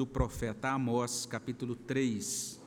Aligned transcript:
do 0.00 0.06
profeta 0.06 0.68
Amós, 0.68 1.26
capítulo 1.26 1.74
3. 1.74 2.60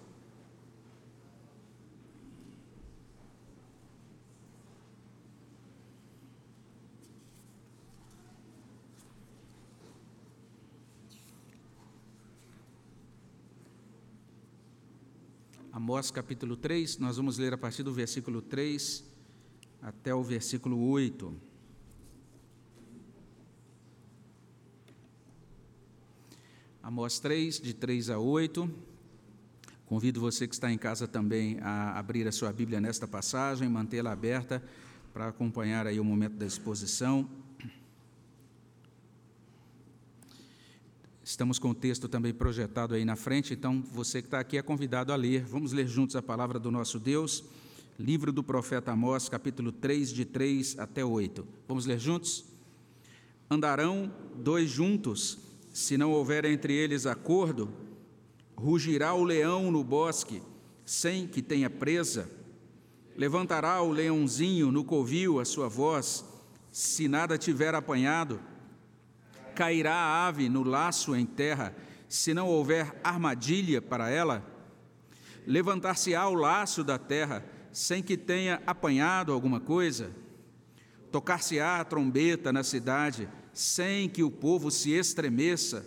Amós 15.72 16.12
capítulo 16.12 16.58
3, 16.58 16.98
nós 16.98 17.16
vamos 17.16 17.38
ler 17.38 17.54
a 17.54 17.58
partir 17.58 17.82
do 17.84 17.94
versículo 17.94 18.42
3 18.42 19.06
até 19.82 20.14
o 20.14 20.22
versículo 20.22 20.78
8. 20.90 21.51
Amós 26.84 27.20
3, 27.20 27.60
de 27.60 27.76
3 27.76 28.10
a 28.10 28.18
8. 28.18 28.68
Convido 29.86 30.20
você 30.20 30.48
que 30.48 30.56
está 30.56 30.72
em 30.72 30.80
casa 30.80 31.08
também 31.08 31.60
a 31.60 32.00
abrir 32.00 32.28
a 32.28 32.32
sua 32.32 32.52
Bíblia 32.52 32.82
nesta 32.82 33.08
passagem, 33.08 33.70
mantê-la 33.70 34.12
aberta 34.12 34.64
para 35.14 35.28
acompanhar 35.28 35.86
aí 35.86 36.00
o 36.00 36.04
momento 36.04 36.34
da 36.38 36.46
exposição. 36.46 37.30
Estamos 41.24 41.60
com 41.60 41.70
o 41.70 41.76
texto 41.76 42.10
também 42.10 42.34
projetado 42.34 42.96
aí 42.96 43.06
na 43.06 43.16
frente, 43.16 43.54
então 43.54 43.80
você 43.92 44.20
que 44.20 44.28
está 44.28 44.40
aqui 44.40 44.58
é 44.58 44.62
convidado 44.64 45.14
a 45.14 45.16
ler. 45.16 45.46
Vamos 45.46 45.74
ler 45.74 45.88
juntos 45.88 46.16
a 46.16 46.22
palavra 46.22 46.60
do 46.60 46.72
nosso 46.72 46.98
Deus, 46.98 47.44
livro 48.00 48.32
do 48.32 48.42
profeta 48.44 48.92
Amós, 48.92 49.30
capítulo 49.30 49.72
3, 49.72 50.10
de 50.10 50.26
3 50.26 50.80
até 50.80 51.06
8. 51.06 51.48
Vamos 51.68 51.86
ler 51.86 52.00
juntos? 52.00 52.44
Andarão 53.52 54.12
dois 54.36 54.68
juntos 54.68 55.51
se 55.72 55.98
não 55.98 56.12
houver 56.12 56.46
entre 56.46 56.74
eles 56.74 57.06
acordo, 57.06 57.72
rugirá 58.56 59.14
o 59.14 59.24
leão 59.24 59.72
no 59.72 59.84
bosque, 59.84 60.42
sem 60.86 61.28
que 61.28 61.42
tenha 61.42 61.70
presa. 61.70 62.30
Levantará 63.16 63.82
o 63.82 63.92
leãozinho 63.92 64.72
no 64.72 64.84
covil 64.84 65.40
a 65.40 65.46
sua 65.46 65.68
voz, 65.68 66.26
se 66.72 67.08
nada 67.08 67.38
tiver 67.38 67.74
apanhado. 67.74 68.40
Cairá 69.56 69.94
a 69.94 70.28
ave 70.28 70.50
no 70.50 70.64
laço 70.64 71.16
em 71.16 71.26
terra, 71.26 71.76
se 72.08 72.34
não 72.34 72.48
houver 72.48 73.00
armadilha 73.04 73.82
para 73.82 74.10
ela. 74.10 74.46
Levantar-se-á 75.46 76.28
o 76.28 76.34
laço 76.34 76.84
da 76.84 76.98
terra, 76.98 77.46
sem 77.72 78.04
que 78.04 78.18
tenha 78.18 78.62
apanhado 78.68 79.32
alguma 79.32 79.60
coisa. 79.60 80.12
Tocar-se-á 81.12 81.80
a 81.80 81.86
trombeta 81.86 82.54
na 82.54 82.64
cidade, 82.64 83.28
sem 83.54 84.10
que 84.10 84.24
o 84.24 84.32
povo 84.32 84.72
se 84.72 84.92
estremeça. 84.92 85.86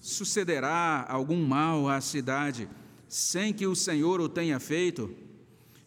Sucederá 0.00 1.06
algum 1.08 1.44
mal 1.44 1.88
à 1.88 2.00
cidade, 2.00 2.68
sem 3.08 3.52
que 3.52 3.66
o 3.66 3.76
Senhor 3.76 4.20
o 4.20 4.28
tenha 4.28 4.58
feito? 4.58 5.14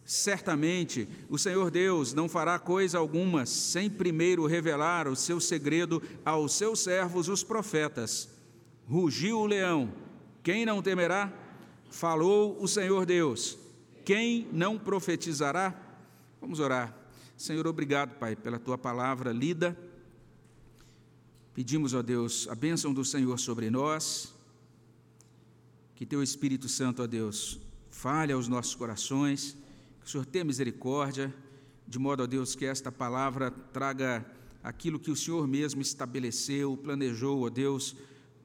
Certamente 0.04 1.08
o 1.28 1.36
Senhor 1.36 1.70
Deus 1.70 2.14
não 2.14 2.28
fará 2.28 2.58
coisa 2.58 2.96
alguma 2.96 3.44
sem 3.44 3.90
primeiro 3.90 4.46
revelar 4.46 5.08
o 5.08 5.16
seu 5.16 5.40
segredo 5.40 6.02
aos 6.24 6.54
seus 6.54 6.80
servos, 6.80 7.28
os 7.28 7.42
profetas. 7.42 8.28
Rugiu 8.88 9.40
o 9.40 9.46
leão, 9.46 9.92
quem 10.42 10.64
não 10.64 10.80
temerá? 10.80 11.32
Falou 11.90 12.56
o 12.60 12.68
Senhor 12.68 13.04
Deus, 13.04 13.58
quem 14.04 14.48
não 14.52 14.78
profetizará? 14.78 15.74
Vamos 16.40 16.60
orar. 16.60 16.96
Senhor, 17.36 17.66
obrigado, 17.66 18.16
Pai, 18.18 18.36
pela 18.36 18.58
tua 18.58 18.78
palavra 18.78 19.32
lida 19.32 19.76
Pedimos, 21.56 21.94
ó 21.94 22.02
Deus, 22.02 22.46
a 22.50 22.54
bênção 22.54 22.92
do 22.92 23.02
Senhor 23.02 23.38
sobre 23.38 23.70
nós, 23.70 24.30
que 25.94 26.04
Teu 26.04 26.22
Espírito 26.22 26.68
Santo, 26.68 27.02
ó 27.02 27.06
Deus, 27.06 27.58
fale 27.88 28.30
aos 28.30 28.46
nossos 28.46 28.74
corações, 28.74 29.56
que 29.98 30.06
o 30.06 30.10
Senhor 30.10 30.26
tenha 30.26 30.44
misericórdia, 30.44 31.34
de 31.88 31.98
modo, 31.98 32.22
ó 32.22 32.26
Deus, 32.26 32.54
que 32.54 32.66
esta 32.66 32.92
palavra 32.92 33.50
traga 33.50 34.22
aquilo 34.62 35.00
que 35.00 35.10
o 35.10 35.16
Senhor 35.16 35.48
mesmo 35.48 35.80
estabeleceu, 35.80 36.76
planejou, 36.76 37.46
ó 37.46 37.48
Deus, 37.48 37.96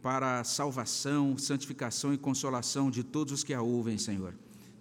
para 0.01 0.39
a 0.39 0.45
salvação, 0.45 1.37
santificação 1.37 2.13
e 2.13 2.17
consolação 2.17 2.89
de 2.89 3.03
todos 3.03 3.33
os 3.33 3.43
que 3.43 3.53
a 3.53 3.61
ouvem, 3.61 3.97
Senhor. 3.97 4.33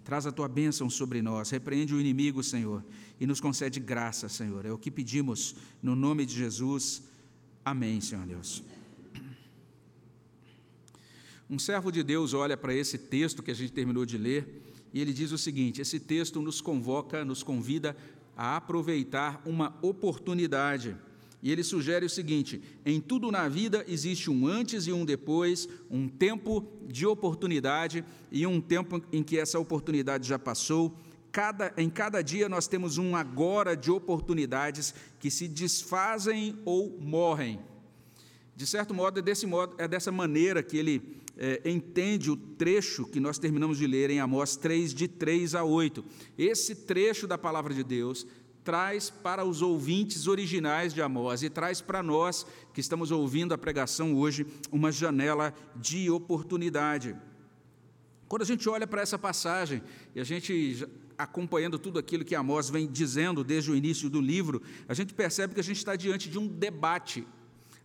Traz 0.05 0.25
a 0.25 0.31
tua 0.31 0.47
bênção 0.47 0.89
sobre 0.89 1.21
nós, 1.21 1.49
repreende 1.49 1.93
o 1.93 1.99
inimigo, 1.99 2.41
Senhor, 2.41 2.81
e 3.19 3.27
nos 3.27 3.41
concede 3.41 3.81
graça, 3.81 4.29
Senhor. 4.29 4.65
É 4.65 4.71
o 4.71 4.77
que 4.77 4.89
pedimos 4.89 5.53
no 5.83 5.97
nome 5.97 6.25
de 6.25 6.33
Jesus. 6.33 7.10
Amém, 7.63 8.01
Senhor 8.01 8.25
Deus. 8.25 8.63
Um 11.49 11.59
servo 11.59 11.91
de 11.91 12.01
Deus 12.01 12.33
olha 12.33 12.57
para 12.57 12.73
esse 12.73 12.97
texto 12.97 13.43
que 13.43 13.51
a 13.51 13.53
gente 13.53 13.71
terminou 13.71 14.05
de 14.05 14.17
ler 14.17 14.61
e 14.93 14.99
ele 14.99 15.13
diz 15.13 15.31
o 15.31 15.37
seguinte: 15.37 15.81
esse 15.81 15.99
texto 15.99 16.41
nos 16.41 16.59
convoca, 16.59 17.23
nos 17.23 17.43
convida 17.43 17.95
a 18.35 18.55
aproveitar 18.55 19.41
uma 19.45 19.77
oportunidade. 19.81 20.95
E 21.43 21.51
ele 21.51 21.63
sugere 21.63 22.05
o 22.05 22.09
seguinte: 22.09 22.61
em 22.85 22.99
tudo 22.99 23.31
na 23.31 23.47
vida 23.47 23.85
existe 23.87 24.31
um 24.31 24.47
antes 24.47 24.87
e 24.87 24.91
um 24.91 25.05
depois, 25.05 25.67
um 25.89 26.07
tempo 26.07 26.67
de 26.87 27.05
oportunidade 27.05 28.03
e 28.31 28.47
um 28.47 28.59
tempo 28.59 29.01
em 29.11 29.21
que 29.21 29.37
essa 29.37 29.59
oportunidade 29.59 30.27
já 30.27 30.39
passou 30.39 30.97
Cada, 31.31 31.73
em 31.77 31.89
cada 31.89 32.21
dia 32.21 32.49
nós 32.49 32.67
temos 32.67 32.97
um 32.97 33.15
agora 33.15 33.75
de 33.75 33.89
oportunidades 33.89 34.93
que 35.19 35.31
se 35.31 35.47
desfazem 35.47 36.59
ou 36.65 36.99
morrem. 36.99 37.59
De 38.55 38.67
certo 38.67 38.93
modo, 38.93 39.19
é, 39.19 39.21
desse 39.21 39.47
modo, 39.47 39.75
é 39.77 39.87
dessa 39.87 40.11
maneira 40.11 40.61
que 40.61 40.77
ele 40.77 41.21
é, 41.37 41.61
entende 41.65 42.29
o 42.29 42.35
trecho 42.35 43.05
que 43.05 43.19
nós 43.19 43.39
terminamos 43.39 43.77
de 43.77 43.87
ler 43.87 44.09
em 44.09 44.19
Amós 44.19 44.55
3, 44.57 44.93
de 44.93 45.07
3 45.07 45.55
a 45.55 45.63
8. 45.63 46.03
Esse 46.37 46.75
trecho 46.75 47.25
da 47.27 47.37
palavra 47.37 47.73
de 47.73 47.83
Deus 47.83 48.27
traz 48.63 49.09
para 49.09 49.43
os 49.43 49.61
ouvintes 49.61 50.27
originais 50.27 50.93
de 50.93 51.01
Amós 51.01 51.41
e 51.43 51.49
traz 51.49 51.81
para 51.81 52.03
nós 52.03 52.45
que 52.73 52.81
estamos 52.81 53.09
ouvindo 53.09 53.53
a 53.53 53.57
pregação 53.57 54.15
hoje 54.15 54.45
uma 54.71 54.91
janela 54.91 55.53
de 55.75 56.09
oportunidade. 56.09 57.15
Quando 58.27 58.43
a 58.43 58.45
gente 58.45 58.69
olha 58.69 58.85
para 58.85 59.01
essa 59.01 59.17
passagem 59.17 59.81
e 60.15 60.19
a 60.19 60.23
gente 60.23 60.87
acompanhando 61.23 61.79
tudo 61.79 61.99
aquilo 61.99 62.25
que 62.25 62.35
Amós 62.35 62.69
vem 62.69 62.87
dizendo 62.87 63.43
desde 63.43 63.71
o 63.71 63.75
início 63.75 64.09
do 64.09 64.21
livro, 64.21 64.61
a 64.87 64.93
gente 64.93 65.13
percebe 65.13 65.53
que 65.53 65.59
a 65.59 65.63
gente 65.63 65.77
está 65.77 65.95
diante 65.95 66.29
de 66.29 66.37
um 66.37 66.47
debate. 66.47 67.25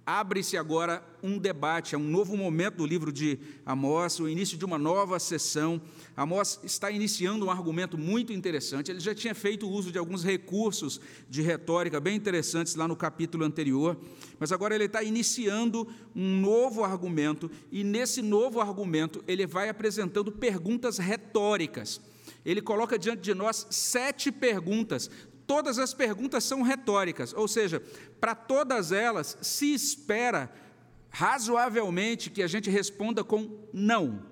Abre-se 0.09 0.57
agora 0.57 1.03
um 1.21 1.37
debate, 1.37 1.97
é 1.97 1.99
um 1.99 2.09
novo 2.09 2.37
momento 2.37 2.77
do 2.77 2.87
livro 2.87 3.11
de 3.11 3.41
Amós, 3.67 4.21
o 4.21 4.29
início 4.29 4.57
de 4.57 4.65
uma 4.65 4.79
nova 4.79 5.19
sessão. 5.19 5.83
Amós 6.17 6.61
está 6.63 6.93
iniciando 6.93 7.47
um 7.47 7.51
argumento 7.51 7.99
muito 7.99 8.33
interessante. 8.33 8.93
Ele 8.93 9.01
já 9.01 9.13
tinha 9.13 9.35
feito 9.35 9.69
uso 9.69 9.91
de 9.91 9.99
alguns 9.99 10.23
recursos 10.23 11.01
de 11.29 11.43
retórica 11.43 11.99
bem 11.99 12.15
interessantes 12.15 12.77
lá 12.77 12.87
no 12.87 12.95
capítulo 12.95 13.45
anterior, 13.45 13.99
mas 14.39 14.53
agora 14.53 14.77
ele 14.77 14.85
está 14.85 15.03
iniciando 15.03 15.89
um 16.15 16.41
novo 16.41 16.85
argumento, 16.85 17.51
e 17.73 17.83
nesse 17.83 18.23
novo 18.23 18.61
argumento 18.61 19.25
ele 19.27 19.45
vai 19.45 19.69
apresentando 19.69 20.31
perguntas 20.31 20.99
retóricas 20.99 22.01
ele 22.47 22.63
coloca 22.63 22.99
diante 22.99 23.23
de 23.23 23.35
nós 23.35 23.67
sete 23.71 24.31
perguntas. 24.31 25.11
Todas 25.47 25.79
as 25.79 25.93
perguntas 25.93 26.45
são 26.45 26.63
retóricas, 26.63 27.35
ou 27.35 27.49
seja, 27.49 27.83
para 28.21 28.35
todas 28.35 28.93
elas 28.93 29.37
se 29.43 29.75
espera 29.75 30.51
razoavelmente 31.11 32.31
que 32.31 32.43
a 32.43 32.47
gente 32.47 32.71
responda 32.71 33.25
com 33.25 33.67
não. 33.73 34.23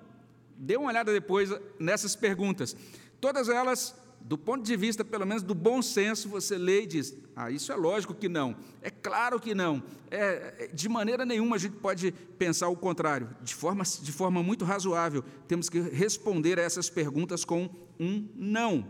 Dê 0.57 0.77
uma 0.77 0.89
olhada 0.89 1.11
depois 1.11 1.49
nessas 1.77 2.15
perguntas. 2.15 2.75
Todas 3.19 3.49
elas 3.49 3.95
do 4.27 4.39
ponto 4.39 4.63
de 4.63 4.75
vista, 4.75 5.05
pelo 5.05 5.23
menos, 5.23 5.43
do 5.43 5.53
bom 5.53 5.83
senso, 5.83 6.27
você 6.27 6.57
lê 6.57 6.81
e 6.81 6.87
diz: 6.87 7.15
ah, 7.35 7.51
isso 7.51 7.71
é 7.71 7.75
lógico 7.75 8.11
que 8.11 8.27
não, 8.27 8.55
é 8.81 8.89
claro 8.89 9.39
que 9.39 9.53
não, 9.53 9.83
é, 10.09 10.55
é, 10.57 10.69
de 10.73 10.89
maneira 10.89 11.23
nenhuma 11.23 11.57
a 11.57 11.59
gente 11.59 11.75
pode 11.75 12.11
pensar 12.11 12.67
o 12.69 12.75
contrário. 12.75 13.29
De 13.43 13.53
forma, 13.53 13.83
de 13.83 14.11
forma 14.11 14.41
muito 14.41 14.65
razoável, 14.65 15.23
temos 15.47 15.69
que 15.69 15.79
responder 15.79 16.57
a 16.57 16.63
essas 16.63 16.89
perguntas 16.89 17.45
com 17.45 17.69
um 17.99 18.27
não. 18.35 18.87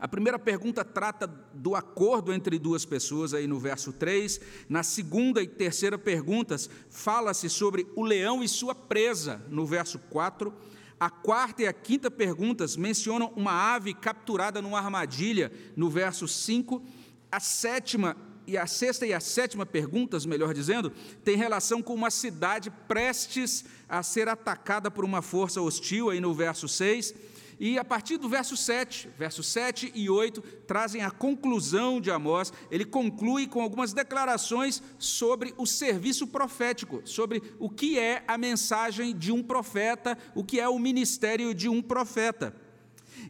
A 0.00 0.08
primeira 0.08 0.38
pergunta 0.38 0.84
trata 0.84 1.28
do 1.54 1.76
acordo 1.76 2.32
entre 2.32 2.58
duas 2.58 2.84
pessoas, 2.84 3.32
aí 3.32 3.46
no 3.46 3.58
verso 3.58 3.92
3. 3.92 4.40
Na 4.68 4.82
segunda 4.82 5.40
e 5.40 5.46
terceira 5.46 5.96
perguntas, 5.96 6.68
fala-se 6.90 7.48
sobre 7.48 7.86
o 7.94 8.02
leão 8.02 8.42
e 8.42 8.48
sua 8.48 8.74
presa, 8.74 9.40
no 9.48 9.64
verso 9.64 9.98
4. 10.10 10.52
A 11.00 11.08
quarta 11.08 11.62
e 11.62 11.66
a 11.66 11.72
quinta 11.72 12.10
perguntas 12.10 12.76
mencionam 12.76 13.32
uma 13.34 13.74
ave 13.74 13.94
capturada 13.94 14.60
numa 14.60 14.78
armadilha, 14.78 15.50
no 15.74 15.88
verso 15.88 16.28
5. 16.28 16.84
A 17.32 17.40
sétima 17.40 18.14
e 18.46 18.58
a 18.58 18.66
sexta 18.66 19.06
e 19.06 19.14
a 19.14 19.20
sétima 19.20 19.64
perguntas, 19.64 20.26
melhor 20.26 20.52
dizendo, 20.52 20.92
tem 21.24 21.38
relação 21.38 21.80
com 21.80 21.94
uma 21.94 22.10
cidade 22.10 22.70
prestes 22.86 23.64
a 23.88 24.02
ser 24.02 24.28
atacada 24.28 24.90
por 24.90 25.02
uma 25.02 25.22
força 25.22 25.62
hostil, 25.62 26.10
aí 26.10 26.20
no 26.20 26.34
verso 26.34 26.68
6. 26.68 27.14
E 27.62 27.78
a 27.78 27.84
partir 27.84 28.16
do 28.16 28.26
verso 28.26 28.56
7, 28.56 29.10
versos 29.18 29.46
7 29.48 29.92
e 29.94 30.08
8 30.08 30.40
trazem 30.66 31.02
a 31.02 31.10
conclusão 31.10 32.00
de 32.00 32.10
Amós. 32.10 32.50
Ele 32.70 32.86
conclui 32.86 33.46
com 33.46 33.60
algumas 33.60 33.92
declarações 33.92 34.82
sobre 34.98 35.52
o 35.58 35.66
serviço 35.66 36.26
profético, 36.26 37.02
sobre 37.04 37.42
o 37.58 37.68
que 37.68 37.98
é 37.98 38.24
a 38.26 38.38
mensagem 38.38 39.14
de 39.14 39.30
um 39.30 39.42
profeta, 39.42 40.16
o 40.34 40.42
que 40.42 40.58
é 40.58 40.66
o 40.66 40.78
ministério 40.78 41.52
de 41.52 41.68
um 41.68 41.82
profeta. 41.82 42.56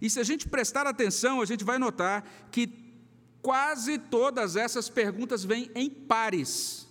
E 0.01 0.09
se 0.09 0.21
a 0.21 0.25
gente 0.25 0.49
prestar 0.49 0.87
atenção, 0.87 1.43
a 1.43 1.45
gente 1.45 1.65
vai 1.65 1.77
notar 1.77 2.25
que 2.53 2.73
quase 3.43 3.99
todas 3.99 4.55
essas 4.55 4.89
perguntas 4.89 5.43
vêm 5.45 5.73
em 5.75 5.91
pares. 5.91 6.87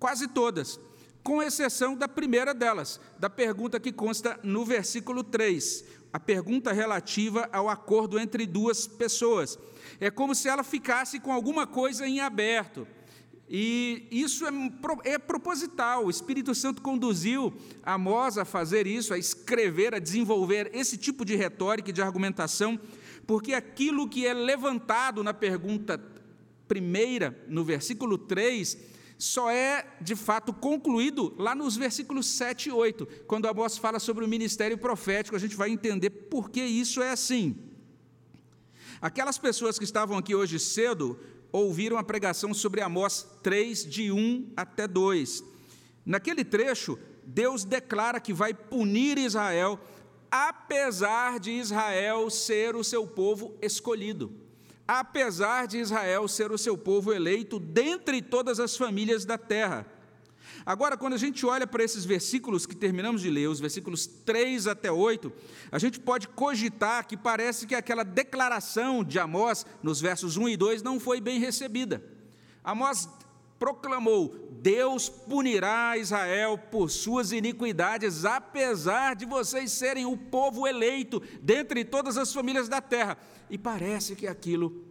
Quase 0.00 0.26
todas 0.26 0.80
com 1.26 1.42
exceção 1.42 1.96
da 1.96 2.06
primeira 2.06 2.54
delas, 2.54 3.00
da 3.18 3.28
pergunta 3.28 3.80
que 3.80 3.90
consta 3.90 4.38
no 4.44 4.64
versículo 4.64 5.24
3, 5.24 5.84
a 6.12 6.20
pergunta 6.20 6.72
relativa 6.72 7.48
ao 7.52 7.68
acordo 7.68 8.18
entre 8.18 8.46
duas 8.46 8.86
pessoas. 8.86 9.58
É 10.00 10.10
como 10.10 10.34
se 10.34 10.48
ela 10.48 10.62
ficasse 10.62 11.20
com 11.20 11.32
alguma 11.32 11.66
coisa 11.66 12.06
em 12.06 12.20
aberto. 12.20 12.86
E 13.48 14.08
isso 14.10 14.44
é, 14.46 14.50
é 15.04 15.18
proposital. 15.18 16.06
O 16.06 16.10
Espírito 16.10 16.54
Santo 16.54 16.82
conduziu 16.82 17.54
Amós 17.82 18.38
a 18.38 18.44
fazer 18.44 18.86
isso, 18.86 19.14
a 19.14 19.18
escrever, 19.18 19.94
a 19.94 19.98
desenvolver 19.98 20.70
esse 20.74 20.96
tipo 20.96 21.24
de 21.24 21.36
retórica 21.36 21.90
e 21.90 21.92
de 21.92 22.02
argumentação, 22.02 22.78
porque 23.26 23.54
aquilo 23.54 24.08
que 24.08 24.26
é 24.26 24.34
levantado 24.34 25.22
na 25.22 25.32
pergunta 25.32 26.00
primeira, 26.66 27.38
no 27.48 27.62
versículo 27.62 28.18
3, 28.18 28.76
só 29.18 29.50
é 29.50 29.86
de 30.00 30.14
fato 30.14 30.52
concluído 30.52 31.34
lá 31.38 31.54
nos 31.54 31.76
versículos 31.76 32.26
7 32.26 32.68
e 32.68 32.72
8, 32.72 33.06
quando 33.26 33.48
Amós 33.48 33.78
fala 33.78 33.98
sobre 33.98 34.24
o 34.24 34.28
ministério 34.28 34.76
profético, 34.76 35.36
a 35.36 35.38
gente 35.38 35.56
vai 35.56 35.70
entender 35.70 36.10
por 36.10 36.50
que 36.50 36.62
isso 36.62 37.02
é 37.02 37.10
assim. 37.10 37.56
Aquelas 39.00 39.38
pessoas 39.38 39.78
que 39.78 39.84
estavam 39.84 40.18
aqui 40.18 40.34
hoje 40.34 40.58
cedo 40.58 41.18
ouviram 41.50 41.96
a 41.96 42.04
pregação 42.04 42.52
sobre 42.52 42.80
Amós 42.80 43.26
3, 43.42 43.86
de 43.86 44.12
1 44.12 44.52
até 44.56 44.86
2. 44.86 45.42
Naquele 46.04 46.44
trecho, 46.44 46.98
Deus 47.24 47.64
declara 47.64 48.20
que 48.20 48.32
vai 48.32 48.52
punir 48.52 49.18
Israel, 49.18 49.80
apesar 50.30 51.40
de 51.40 51.52
Israel 51.52 52.28
ser 52.30 52.76
o 52.76 52.84
seu 52.84 53.06
povo 53.06 53.56
escolhido 53.62 54.45
apesar 54.86 55.66
de 55.66 55.78
Israel 55.78 56.28
ser 56.28 56.52
o 56.52 56.58
seu 56.58 56.76
povo 56.76 57.12
eleito 57.12 57.58
dentre 57.58 58.22
todas 58.22 58.60
as 58.60 58.76
famílias 58.76 59.24
da 59.24 59.36
terra. 59.36 59.86
Agora, 60.64 60.96
quando 60.96 61.12
a 61.12 61.18
gente 61.18 61.46
olha 61.46 61.66
para 61.66 61.84
esses 61.84 62.04
versículos 62.04 62.66
que 62.66 62.74
terminamos 62.74 63.20
de 63.20 63.30
ler, 63.30 63.48
os 63.48 63.60
versículos 63.60 64.06
3 64.06 64.66
até 64.66 64.90
8, 64.90 65.32
a 65.70 65.78
gente 65.78 66.00
pode 66.00 66.28
cogitar 66.28 67.06
que 67.06 67.16
parece 67.16 67.66
que 67.66 67.74
aquela 67.74 68.02
declaração 68.02 69.04
de 69.04 69.18
Amós, 69.18 69.64
nos 69.82 70.00
versos 70.00 70.36
1 70.36 70.48
e 70.48 70.56
2, 70.56 70.82
não 70.82 70.98
foi 70.98 71.20
bem 71.20 71.38
recebida. 71.38 72.02
Amós 72.64 73.08
proclamou: 73.58 74.45
Deus 74.66 75.08
punirá 75.08 75.96
Israel 75.96 76.58
por 76.58 76.90
suas 76.90 77.30
iniquidades, 77.30 78.24
apesar 78.24 79.14
de 79.14 79.24
vocês 79.24 79.70
serem 79.70 80.06
o 80.06 80.16
povo 80.16 80.66
eleito 80.66 81.22
dentre 81.40 81.84
todas 81.84 82.18
as 82.18 82.32
famílias 82.32 82.68
da 82.68 82.80
terra. 82.80 83.16
E 83.48 83.56
parece 83.56 84.16
que 84.16 84.26
aquilo 84.26 84.84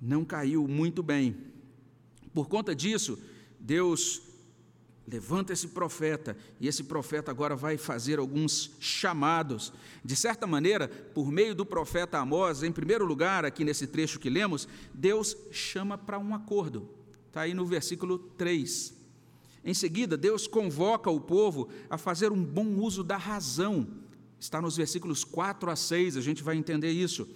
não 0.00 0.24
caiu 0.24 0.68
muito 0.68 1.02
bem. 1.02 1.36
Por 2.32 2.46
conta 2.46 2.72
disso, 2.72 3.18
Deus 3.58 4.22
levanta 5.08 5.52
esse 5.52 5.66
profeta, 5.66 6.36
e 6.60 6.68
esse 6.68 6.84
profeta 6.84 7.32
agora 7.32 7.56
vai 7.56 7.76
fazer 7.76 8.20
alguns 8.20 8.76
chamados. 8.78 9.72
De 10.04 10.14
certa 10.14 10.46
maneira, 10.46 10.86
por 10.86 11.32
meio 11.32 11.52
do 11.52 11.66
profeta 11.66 12.18
Amós, 12.18 12.62
em 12.62 12.70
primeiro 12.70 13.04
lugar, 13.04 13.44
aqui 13.44 13.64
nesse 13.64 13.88
trecho 13.88 14.20
que 14.20 14.30
lemos, 14.30 14.68
Deus 14.94 15.36
chama 15.50 15.98
para 15.98 16.16
um 16.16 16.32
acordo. 16.32 16.88
Está 17.26 17.40
aí 17.40 17.54
no 17.54 17.66
versículo 17.66 18.16
3. 18.38 18.99
Em 19.64 19.74
seguida, 19.74 20.16
Deus 20.16 20.46
convoca 20.46 21.10
o 21.10 21.20
povo 21.20 21.68
a 21.88 21.98
fazer 21.98 22.32
um 22.32 22.42
bom 22.42 22.76
uso 22.76 23.04
da 23.04 23.16
razão. 23.16 23.86
Está 24.38 24.60
nos 24.60 24.76
versículos 24.76 25.22
4 25.22 25.70
a 25.70 25.76
6, 25.76 26.16
a 26.16 26.20
gente 26.20 26.42
vai 26.42 26.56
entender 26.56 26.90
isso. 26.90 27.28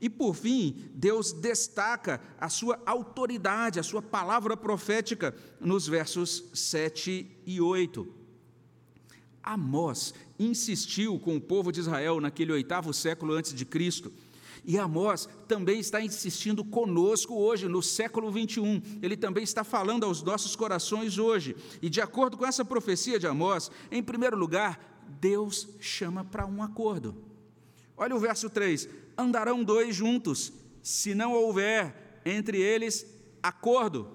E 0.00 0.08
por 0.08 0.34
fim, 0.34 0.90
Deus 0.94 1.32
destaca 1.32 2.20
a 2.38 2.48
sua 2.48 2.80
autoridade, 2.86 3.78
a 3.78 3.82
sua 3.82 4.00
palavra 4.00 4.56
profética 4.56 5.34
nos 5.60 5.86
versos 5.86 6.44
7 6.54 7.30
e 7.46 7.60
8. 7.60 8.06
Amós 9.42 10.14
insistiu 10.38 11.18
com 11.18 11.36
o 11.36 11.40
povo 11.40 11.70
de 11.70 11.80
Israel 11.80 12.20
naquele 12.20 12.52
oitavo 12.52 12.92
século 12.94 13.34
antes 13.34 13.54
de 13.54 13.64
Cristo. 13.64 14.12
E 14.64 14.78
Amós 14.78 15.28
também 15.48 15.80
está 15.80 16.00
insistindo 16.00 16.64
conosco 16.64 17.34
hoje, 17.34 17.68
no 17.68 17.82
século 17.82 18.30
21. 18.30 18.82
Ele 19.02 19.16
também 19.16 19.42
está 19.42 19.64
falando 19.64 20.04
aos 20.04 20.22
nossos 20.22 20.54
corações 20.54 21.18
hoje. 21.18 21.56
E 21.80 21.88
de 21.88 22.00
acordo 22.00 22.36
com 22.36 22.46
essa 22.46 22.64
profecia 22.64 23.18
de 23.18 23.26
Amós, 23.26 23.70
em 23.90 24.02
primeiro 24.02 24.36
lugar, 24.36 25.04
Deus 25.20 25.68
chama 25.80 26.24
para 26.24 26.46
um 26.46 26.62
acordo. 26.62 27.16
Olha 27.96 28.14
o 28.14 28.20
verso 28.20 28.48
3: 28.48 28.88
Andarão 29.16 29.64
dois 29.64 29.94
juntos, 29.94 30.52
se 30.82 31.14
não 31.14 31.32
houver 31.32 32.20
entre 32.24 32.58
eles 32.58 33.06
acordo. 33.42 34.08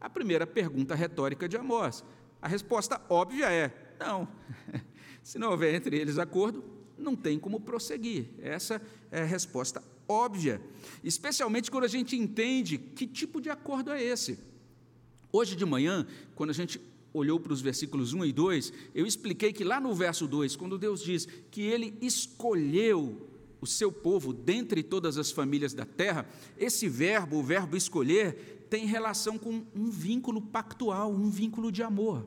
A 0.00 0.10
primeira 0.10 0.46
pergunta 0.46 0.94
retórica 0.94 1.48
de 1.48 1.56
Amós. 1.56 2.04
A 2.40 2.48
resposta 2.48 3.00
óbvia 3.08 3.50
é: 3.50 3.94
não. 4.00 4.26
se 5.22 5.38
não 5.38 5.50
houver 5.50 5.74
entre 5.74 5.96
eles 5.96 6.18
acordo, 6.18 6.64
não 7.02 7.16
tem 7.16 7.38
como 7.38 7.60
prosseguir. 7.60 8.26
Essa 8.40 8.80
é 9.10 9.22
a 9.22 9.26
resposta 9.26 9.82
óbvia, 10.08 10.60
especialmente 11.02 11.70
quando 11.70 11.84
a 11.84 11.88
gente 11.88 12.16
entende 12.16 12.78
que 12.78 13.06
tipo 13.06 13.40
de 13.40 13.50
acordo 13.50 13.90
é 13.90 14.02
esse. 14.02 14.38
Hoje 15.32 15.56
de 15.56 15.64
manhã, 15.64 16.06
quando 16.34 16.50
a 16.50 16.54
gente 16.54 16.80
olhou 17.14 17.38
para 17.38 17.52
os 17.52 17.60
versículos 17.60 18.12
1 18.12 18.24
e 18.26 18.32
2, 18.32 18.72
eu 18.94 19.06
expliquei 19.06 19.52
que 19.52 19.64
lá 19.64 19.80
no 19.80 19.94
verso 19.94 20.26
2, 20.26 20.56
quando 20.56 20.78
Deus 20.78 21.02
diz 21.02 21.26
que 21.50 21.62
ele 21.62 21.96
escolheu 22.00 23.28
o 23.60 23.66
seu 23.66 23.92
povo 23.92 24.32
dentre 24.32 24.82
todas 24.82 25.16
as 25.16 25.30
famílias 25.30 25.72
da 25.72 25.84
terra, 25.84 26.26
esse 26.58 26.88
verbo, 26.88 27.36
o 27.38 27.42
verbo 27.42 27.76
escolher, 27.76 28.66
tem 28.68 28.86
relação 28.86 29.38
com 29.38 29.62
um 29.74 29.90
vínculo 29.90 30.40
pactual, 30.40 31.12
um 31.12 31.30
vínculo 31.30 31.70
de 31.70 31.82
amor. 31.82 32.26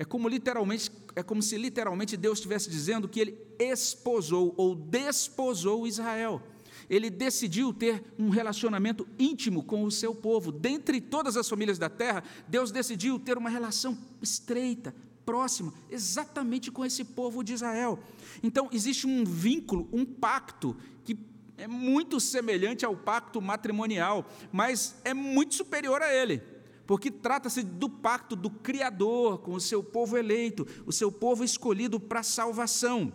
É 0.00 0.04
como 0.06 0.26
literalmente, 0.30 0.90
é 1.14 1.22
como 1.22 1.42
se 1.42 1.58
literalmente 1.58 2.16
Deus 2.16 2.38
estivesse 2.38 2.70
dizendo 2.70 3.06
que 3.06 3.20
ele 3.20 3.38
esposou 3.58 4.54
ou 4.56 4.74
desposou 4.74 5.86
Israel 5.86 6.42
ele 6.88 7.08
decidiu 7.08 7.72
ter 7.72 8.02
um 8.18 8.30
relacionamento 8.30 9.06
íntimo 9.16 9.62
com 9.62 9.84
o 9.84 9.92
seu 9.92 10.12
povo. 10.12 10.50
Dentre 10.50 11.00
todas 11.00 11.36
as 11.36 11.48
famílias 11.48 11.78
da 11.78 11.88
terra, 11.88 12.24
Deus 12.48 12.72
decidiu 12.72 13.16
ter 13.16 13.38
uma 13.38 13.48
relação 13.48 13.96
estreita, 14.20 14.92
próxima, 15.24 15.72
exatamente 15.88 16.68
com 16.72 16.84
esse 16.84 17.04
povo 17.04 17.44
de 17.44 17.52
Israel. 17.52 18.00
Então, 18.42 18.68
existe 18.72 19.06
um 19.06 19.24
vínculo, 19.24 19.88
um 19.92 20.04
pacto, 20.04 20.76
que 21.04 21.16
é 21.56 21.68
muito 21.68 22.18
semelhante 22.18 22.84
ao 22.84 22.96
pacto 22.96 23.40
matrimonial, 23.40 24.28
mas 24.50 24.96
é 25.04 25.14
muito 25.14 25.54
superior 25.54 26.02
a 26.02 26.12
ele 26.12 26.42
porque 26.90 27.08
trata-se 27.08 27.62
do 27.62 27.88
pacto 27.88 28.34
do 28.34 28.50
Criador 28.50 29.38
com 29.38 29.52
o 29.52 29.60
seu 29.60 29.80
povo 29.80 30.18
eleito, 30.18 30.66
o 30.84 30.90
seu 30.90 31.12
povo 31.12 31.44
escolhido 31.44 32.00
para 32.00 32.24
salvação. 32.24 33.12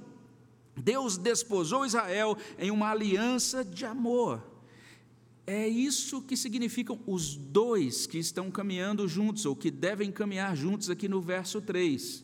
Deus 0.77 1.17
desposou 1.17 1.85
Israel 1.85 2.37
em 2.57 2.71
uma 2.71 2.89
aliança 2.89 3.65
de 3.65 3.83
amor. 3.83 4.41
É 5.45 5.67
isso 5.67 6.21
que 6.21 6.37
significam 6.37 6.97
os 7.05 7.35
dois 7.35 8.07
que 8.07 8.17
estão 8.17 8.49
caminhando 8.49 9.09
juntos, 9.09 9.45
ou 9.45 9.57
que 9.57 9.69
devem 9.69 10.09
caminhar 10.09 10.55
juntos 10.55 10.89
aqui 10.89 11.09
no 11.09 11.19
verso 11.19 11.59
3. 11.59 12.23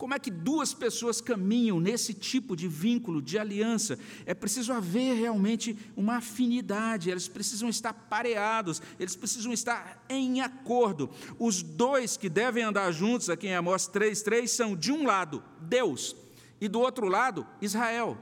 Como 0.00 0.14
é 0.14 0.18
que 0.18 0.30
duas 0.30 0.72
pessoas 0.72 1.20
caminham 1.20 1.78
nesse 1.78 2.14
tipo 2.14 2.56
de 2.56 2.66
vínculo, 2.66 3.20
de 3.20 3.38
aliança? 3.38 3.98
É 4.24 4.32
preciso 4.32 4.72
haver 4.72 5.12
realmente 5.14 5.76
uma 5.94 6.16
afinidade, 6.16 7.10
eles 7.10 7.28
precisam 7.28 7.68
estar 7.68 7.92
pareados, 7.92 8.80
eles 8.98 9.14
precisam 9.14 9.52
estar 9.52 10.02
em 10.08 10.40
acordo. 10.40 11.10
Os 11.38 11.62
dois 11.62 12.16
que 12.16 12.30
devem 12.30 12.64
andar 12.64 12.90
juntos, 12.92 13.28
aqui 13.28 13.48
em 13.48 13.54
Amós 13.54 13.90
3,3, 13.90 14.46
são, 14.46 14.74
de 14.74 14.90
um 14.90 15.04
lado, 15.04 15.44
Deus, 15.60 16.16
e 16.58 16.66
do 16.66 16.80
outro 16.80 17.06
lado, 17.06 17.46
Israel. 17.60 18.16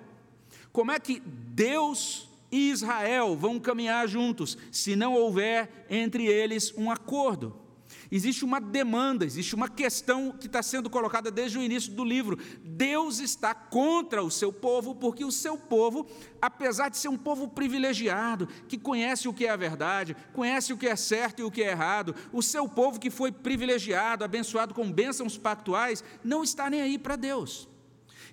Como 0.73 0.91
é 0.91 0.99
que 0.99 1.21
Deus 1.21 2.29
e 2.51 2.71
Israel 2.71 3.37
vão 3.37 3.61
caminhar 3.61 4.09
juntos 4.09 4.59
se 4.73 4.97
não 4.97 5.15
houver 5.15 5.87
entre 5.89 6.27
eles 6.27 6.75
um 6.77 6.91
acordo? 6.91 7.68
Existe 8.11 8.45
uma 8.45 8.59
demanda, 8.59 9.25
existe 9.25 9.55
uma 9.55 9.69
questão 9.69 10.33
que 10.33 10.47
está 10.47 10.63
sendo 10.63 10.89
colocada 10.89 11.31
desde 11.31 11.59
o 11.59 11.63
início 11.63 11.93
do 11.93 12.05
livro. 12.05 12.39
Deus 12.65 13.19
está 13.19 13.55
contra 13.55 14.23
o 14.23 14.31
seu 14.31 14.51
povo, 14.51 14.95
porque 14.95 15.25
o 15.25 15.33
seu 15.33 15.59
povo, 15.59 16.07
apesar 16.41 16.89
de 16.89 16.97
ser 16.97 17.09
um 17.09 17.19
povo 17.19 17.49
privilegiado, 17.49 18.49
que 18.67 18.79
conhece 18.79 19.29
o 19.29 19.35
que 19.35 19.47
é 19.47 19.51
a 19.51 19.57
verdade, 19.57 20.17
conhece 20.33 20.73
o 20.73 20.79
que 20.79 20.87
é 20.87 20.97
certo 20.97 21.41
e 21.41 21.45
o 21.45 21.51
que 21.51 21.63
é 21.63 21.71
errado, 21.71 22.15
o 22.33 22.43
seu 22.43 22.67
povo 22.67 22.99
que 22.99 23.11
foi 23.11 23.31
privilegiado, 23.31 24.25
abençoado 24.25 24.73
com 24.73 24.91
bênçãos 24.91 25.37
pactuais, 25.37 26.03
não 26.25 26.43
está 26.43 26.71
nem 26.71 26.81
aí 26.81 26.99
para 26.99 27.15
Deus. 27.15 27.69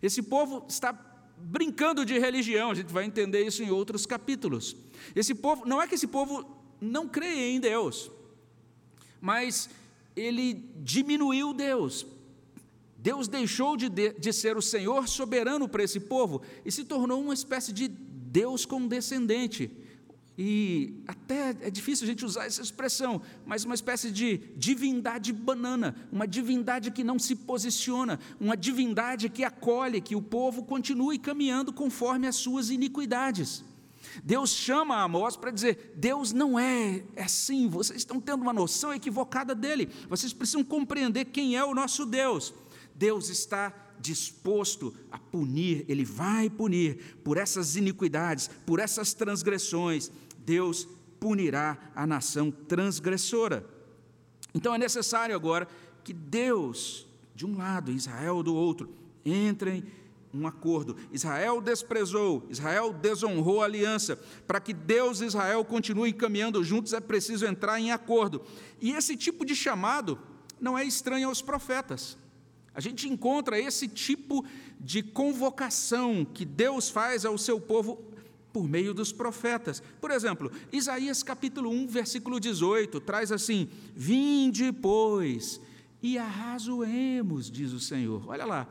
Esse 0.02 0.22
povo 0.22 0.66
está 0.70 0.94
brincando 1.38 2.06
de 2.06 2.18
religião, 2.18 2.72
a 2.72 2.76
gente 2.76 2.94
vai 2.94 3.04
entender 3.04 3.46
isso 3.46 3.62
em 3.62 3.72
outros 3.72 4.06
capítulos. 4.06 4.76
Esse 5.14 5.36
povo, 5.36 5.66
não 5.66 5.82
é 5.82 5.88
que 5.88 5.96
esse 5.96 6.08
povo 6.08 6.46
não 6.80 7.08
crê 7.08 7.52
em 7.52 7.60
Deus, 7.60 8.12
mas 9.26 9.68
ele 10.16 10.64
diminuiu 10.84 11.52
Deus. 11.52 12.06
Deus 12.96 13.28
deixou 13.28 13.76
de, 13.76 13.90
de, 13.90 14.14
de 14.14 14.32
ser 14.32 14.56
o 14.56 14.62
Senhor 14.62 15.08
soberano 15.08 15.68
para 15.68 15.84
esse 15.84 16.00
povo 16.00 16.44
e 16.64 16.72
se 16.72 16.84
tornou 16.84 17.20
uma 17.20 17.34
espécie 17.34 17.74
de 17.74 17.88
Deus 17.88 18.68
condescendente. 18.68 19.72
E 20.38 21.02
até 21.08 21.56
é 21.60 21.72
difícil 21.72 22.04
a 22.04 22.08
gente 22.08 22.24
usar 22.24 22.46
essa 22.46 22.62
expressão, 22.62 23.20
mas 23.48 23.66
uma 23.66 23.74
espécie 23.74 24.12
de 24.12 24.38
divindade 24.56 25.34
banana, 25.34 25.96
uma 26.12 26.28
divindade 26.28 26.92
que 26.92 27.04
não 27.04 27.18
se 27.18 27.36
posiciona, 27.36 28.20
uma 28.40 28.56
divindade 28.56 29.28
que 29.28 29.44
acolhe 29.44 30.02
que 30.02 30.16
o 30.16 30.22
povo 30.22 30.62
continue 30.62 31.18
caminhando 31.18 31.74
conforme 31.74 32.28
as 32.28 32.36
suas 32.36 32.70
iniquidades. 32.70 33.64
Deus 34.24 34.52
chama 34.52 35.02
Amós 35.02 35.36
para 35.36 35.52
dizer: 35.52 35.94
Deus 35.96 36.32
não 36.32 36.60
é 36.60 37.04
assim, 37.18 37.68
vocês 37.68 38.00
estão 38.00 38.20
tendo 38.20 38.42
uma 38.42 38.54
noção 38.54 38.94
equivocada 38.94 39.56
dele, 39.56 39.90
vocês 40.10 40.34
precisam 40.34 40.64
compreender 40.64 41.26
quem 41.26 41.56
é 41.56 41.64
o 41.64 41.74
nosso 41.74 42.06
Deus. 42.06 42.54
Deus 42.96 43.30
está 43.30 43.74
disposto 44.00 44.94
a 45.12 45.18
punir, 45.18 45.86
Ele 45.88 46.06
vai 46.06 46.50
punir 46.50 47.18
por 47.24 47.38
essas 47.38 47.76
iniquidades, 47.76 48.50
por 48.66 48.80
essas 48.80 49.14
transgressões, 49.14 50.12
Deus 50.38 50.88
punirá 51.20 51.78
a 51.96 52.06
nação 52.06 52.52
transgressora. 52.52 53.66
Então 54.54 54.74
é 54.74 54.78
necessário 54.78 55.36
agora 55.36 55.68
que 56.04 56.14
Deus, 56.14 57.08
de 57.34 57.46
um 57.46 57.58
lado, 57.58 57.92
Israel 57.92 58.44
do 58.44 58.56
outro, 58.56 58.94
entrem 59.26 59.84
um 60.36 60.48
acordo. 60.48 60.96
Israel 61.12 61.62
desprezou, 61.62 62.46
Israel 62.50 62.94
desonrou 62.94 63.62
a 63.62 63.66
aliança. 63.66 64.20
Para 64.46 64.60
que 64.60 64.74
Deus 64.74 65.22
e 65.22 65.26
Israel 65.26 65.64
continuem 65.64 66.14
caminhando 66.14 66.64
juntos, 66.64 66.94
é 66.94 67.00
preciso 67.00 67.46
entrar 67.46 67.80
em 67.80 67.92
acordo. 67.92 68.42
E 68.82 68.92
esse 68.92 69.16
tipo 69.16 69.46
de 69.46 69.56
chamado 69.56 70.20
não 70.60 70.78
é 70.78 70.84
estranho 70.84 71.30
aos 71.30 71.42
profetas. 71.42 72.18
A 72.74 72.82
gente 72.82 73.08
encontra 73.08 73.58
esse 73.58 73.88
tipo 73.88 74.46
de 74.80 75.02
convocação 75.02 76.26
que 76.26 76.44
Deus 76.44 76.90
faz 76.90 77.24
ao 77.24 77.38
seu 77.38 77.60
povo 77.60 78.04
por 78.52 78.68
meio 78.68 78.94
dos 78.94 79.12
profetas. 79.12 79.82
Por 80.02 80.12
exemplo, 80.12 80.52
Isaías 80.72 81.24
capítulo 81.24 81.70
1, 81.70 81.88
versículo 81.88 82.40
18, 82.40 83.00
traz 83.00 83.32
assim: 83.32 83.70
Vinde, 83.96 84.72
pois, 84.74 85.62
e 86.02 86.18
arrazoemos, 86.18 87.50
diz 87.50 87.72
o 87.72 87.80
Senhor. 87.80 88.28
Olha 88.28 88.46
lá, 88.46 88.68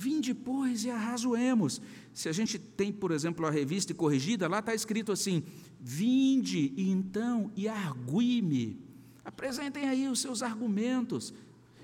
vinde, 0.00 0.32
pois, 0.32 0.84
e 0.84 0.90
arrazoemos. 0.90 1.80
Se 2.14 2.28
a 2.28 2.32
gente 2.32 2.58
tem, 2.58 2.90
por 2.90 3.10
exemplo, 3.10 3.46
a 3.46 3.50
revista 3.50 3.92
corrigida, 3.92 4.48
lá 4.48 4.60
está 4.60 4.74
escrito 4.74 5.12
assim: 5.12 5.42
Vinde, 5.78 6.72
e 6.74 6.90
então, 6.90 7.52
e 7.54 7.68
argui-me. 7.68 8.78
Apresentem 9.22 9.86
aí 9.86 10.08
os 10.08 10.20
seus 10.20 10.42
argumentos. 10.42 11.34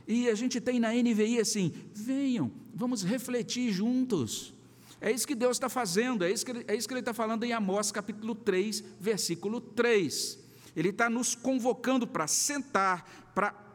E 0.09 0.29
a 0.29 0.35
gente 0.35 0.61
tem 0.61 0.81
na 0.81 0.93
NVI 0.95 1.41
assim: 1.41 1.73
venham, 1.93 2.51
vamos 2.75 3.03
refletir 3.03 3.71
juntos. 3.71 4.55
É 4.99 5.13
isso 5.13 5.29
que 5.29 5.35
Deus 5.35 5.57
está 5.57 5.69
fazendo, 5.69 6.25
é 6.25 6.31
isso 6.31 6.47
que, 6.47 6.65
é 6.67 6.75
isso 6.75 6.89
que 6.89 6.95
Ele 6.95 7.01
está 7.01 7.13
falando 7.13 7.45
em 7.45 7.53
Amós 7.53 7.93
capítulo 7.93 8.35
3, 8.35 8.83
versículo 8.99 9.61
3. 9.61 10.39
Ele 10.75 10.89
está 10.89 11.11
nos 11.11 11.35
convocando 11.35 12.07
para 12.07 12.27
sentar, 12.27 13.31
para 13.35 13.66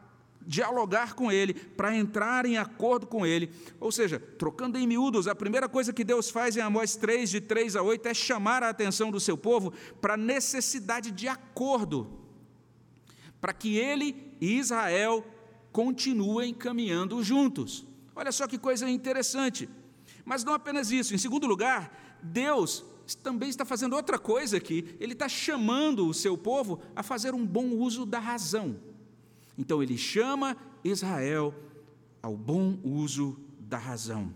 dialogar 0.46 1.14
com 1.14 1.30
Ele, 1.30 1.54
para 1.54 1.96
entrar 1.96 2.46
em 2.46 2.58
acordo 2.58 3.06
com 3.06 3.24
Ele. 3.26 3.50
Ou 3.80 3.92
seja, 3.92 4.18
trocando 4.18 4.78
em 4.78 4.86
miúdos, 4.86 5.28
a 5.28 5.34
primeira 5.34 5.68
coisa 5.68 5.92
que 5.92 6.04
Deus 6.04 6.30
faz 6.30 6.56
em 6.56 6.60
Amós 6.60 6.96
3, 6.96 7.30
de 7.30 7.40
3 7.40 7.76
a 7.76 7.82
8, 7.82 8.06
é 8.06 8.14
chamar 8.14 8.62
a 8.62 8.68
atenção 8.68 9.10
do 9.10 9.20
seu 9.20 9.36
povo 9.36 9.72
para 10.00 10.14
a 10.14 10.16
necessidade 10.16 11.10
de 11.10 11.28
acordo, 11.28 12.10
para 13.40 13.52
que 13.52 13.76
ele 13.76 14.36
e 14.40 14.58
Israel 14.58 15.24
continuem 15.72 16.52
caminhando 16.52 17.22
juntos. 17.22 17.84
Olha 18.14 18.30
só 18.30 18.46
que 18.46 18.58
coisa 18.58 18.88
interessante. 18.88 19.68
Mas 20.24 20.44
não 20.44 20.54
apenas 20.54 20.90
isso, 20.90 21.14
em 21.14 21.18
segundo 21.18 21.46
lugar, 21.46 22.20
Deus 22.22 22.84
também 23.22 23.48
está 23.48 23.64
fazendo 23.64 23.96
outra 23.96 24.18
coisa 24.18 24.56
aqui, 24.56 24.96
Ele 25.00 25.12
está 25.12 25.28
chamando 25.28 26.06
o 26.06 26.14
seu 26.14 26.38
povo 26.38 26.80
a 26.94 27.02
fazer 27.02 27.34
um 27.34 27.44
bom 27.44 27.70
uso 27.70 28.06
da 28.06 28.18
razão. 28.18 28.76
Então, 29.56 29.82
Ele 29.82 29.96
chama 29.96 30.56
Israel 30.84 31.54
ao 32.22 32.36
bom 32.36 32.78
uso 32.84 33.36
da 33.58 33.78
razão. 33.78 34.32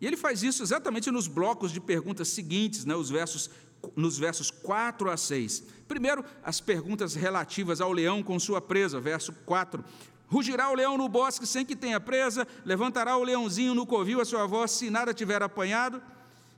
E 0.00 0.06
ele 0.06 0.16
faz 0.16 0.42
isso 0.42 0.62
exatamente 0.62 1.10
nos 1.10 1.28
blocos 1.28 1.70
de 1.70 1.80
perguntas 1.80 2.28
seguintes, 2.28 2.84
né, 2.84 2.94
os 2.94 3.10
versos, 3.10 3.50
nos 3.94 4.18
versos 4.18 4.50
4 4.50 5.10
a 5.10 5.16
6. 5.16 5.62
Primeiro, 5.86 6.24
as 6.42 6.60
perguntas 6.60 7.14
relativas 7.14 7.80
ao 7.80 7.92
leão 7.92 8.22
com 8.22 8.38
sua 8.38 8.60
presa, 8.60 8.98
verso 8.98 9.32
4. 9.44 9.84
Rugirá 10.26 10.70
o 10.70 10.74
leão 10.74 10.96
no 10.96 11.08
bosque 11.08 11.46
sem 11.46 11.66
que 11.66 11.76
tenha 11.76 12.00
presa, 12.00 12.46
levantará 12.64 13.16
o 13.16 13.24
leãozinho 13.24 13.74
no 13.74 13.84
covil 13.84 14.20
a 14.20 14.24
sua 14.24 14.46
voz 14.46 14.70
se 14.70 14.88
nada 14.88 15.12
tiver 15.12 15.42
apanhado. 15.42 16.00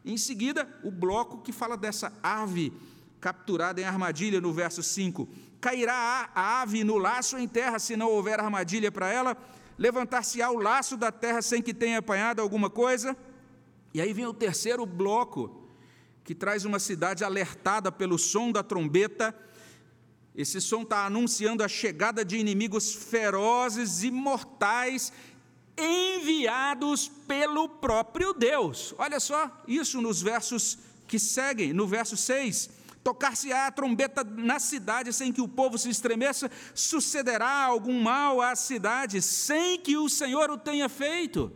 Em 0.04 0.16
seguida, 0.16 0.68
o 0.84 0.90
bloco 0.90 1.38
que 1.38 1.52
fala 1.52 1.76
dessa 1.76 2.12
ave 2.22 2.72
capturada 3.20 3.80
em 3.80 3.84
armadilha 3.84 4.40
no 4.40 4.52
verso 4.52 4.82
5. 4.82 5.28
Cairá 5.62 6.28
a 6.34 6.60
ave 6.60 6.84
no 6.84 6.98
laço 6.98 7.38
em 7.38 7.48
terra 7.48 7.78
se 7.78 7.96
não 7.96 8.08
houver 8.10 8.38
armadilha 8.38 8.92
para 8.92 9.10
ela, 9.10 9.34
levantar-se-á 9.78 10.50
o 10.50 10.60
laço 10.60 10.94
da 10.94 11.10
terra 11.10 11.40
sem 11.40 11.62
que 11.62 11.72
tenha 11.72 12.00
apanhado 12.00 12.42
alguma 12.42 12.68
coisa. 12.68 13.16
E 13.94 14.00
aí 14.02 14.12
vem 14.12 14.26
o 14.26 14.34
terceiro 14.34 14.84
bloco, 14.84 15.66
que 16.22 16.34
traz 16.34 16.66
uma 16.66 16.78
cidade 16.78 17.24
alertada 17.24 17.90
pelo 17.90 18.18
som 18.18 18.52
da 18.52 18.62
trombeta 18.62 19.34
esse 20.34 20.60
som 20.62 20.82
está 20.82 21.04
anunciando 21.04 21.62
a 21.62 21.68
chegada 21.68 22.24
de 22.24 22.38
inimigos 22.38 22.94
ferozes 22.94 24.02
e 24.02 24.10
mortais 24.10 25.12
enviados 25.76 27.08
pelo 27.28 27.68
próprio 27.68 28.32
Deus. 28.32 28.94
Olha 28.96 29.20
só 29.20 29.50
isso 29.68 30.00
nos 30.00 30.22
versos 30.22 30.78
que 31.06 31.18
seguem, 31.18 31.72
no 31.74 31.86
verso 31.86 32.16
6. 32.16 32.70
Tocar-se-á 33.02 33.66
a 33.66 33.72
trombeta 33.72 34.22
na 34.22 34.60
cidade 34.60 35.12
sem 35.12 35.32
que 35.32 35.40
o 35.40 35.48
povo 35.48 35.76
se 35.76 35.88
estremeça, 35.90 36.50
sucederá 36.74 37.64
algum 37.64 38.00
mal 38.00 38.40
à 38.40 38.54
cidade 38.54 39.20
sem 39.20 39.78
que 39.80 39.96
o 39.96 40.08
Senhor 40.08 40.50
o 40.50 40.58
tenha 40.58 40.88
feito. 40.88 41.52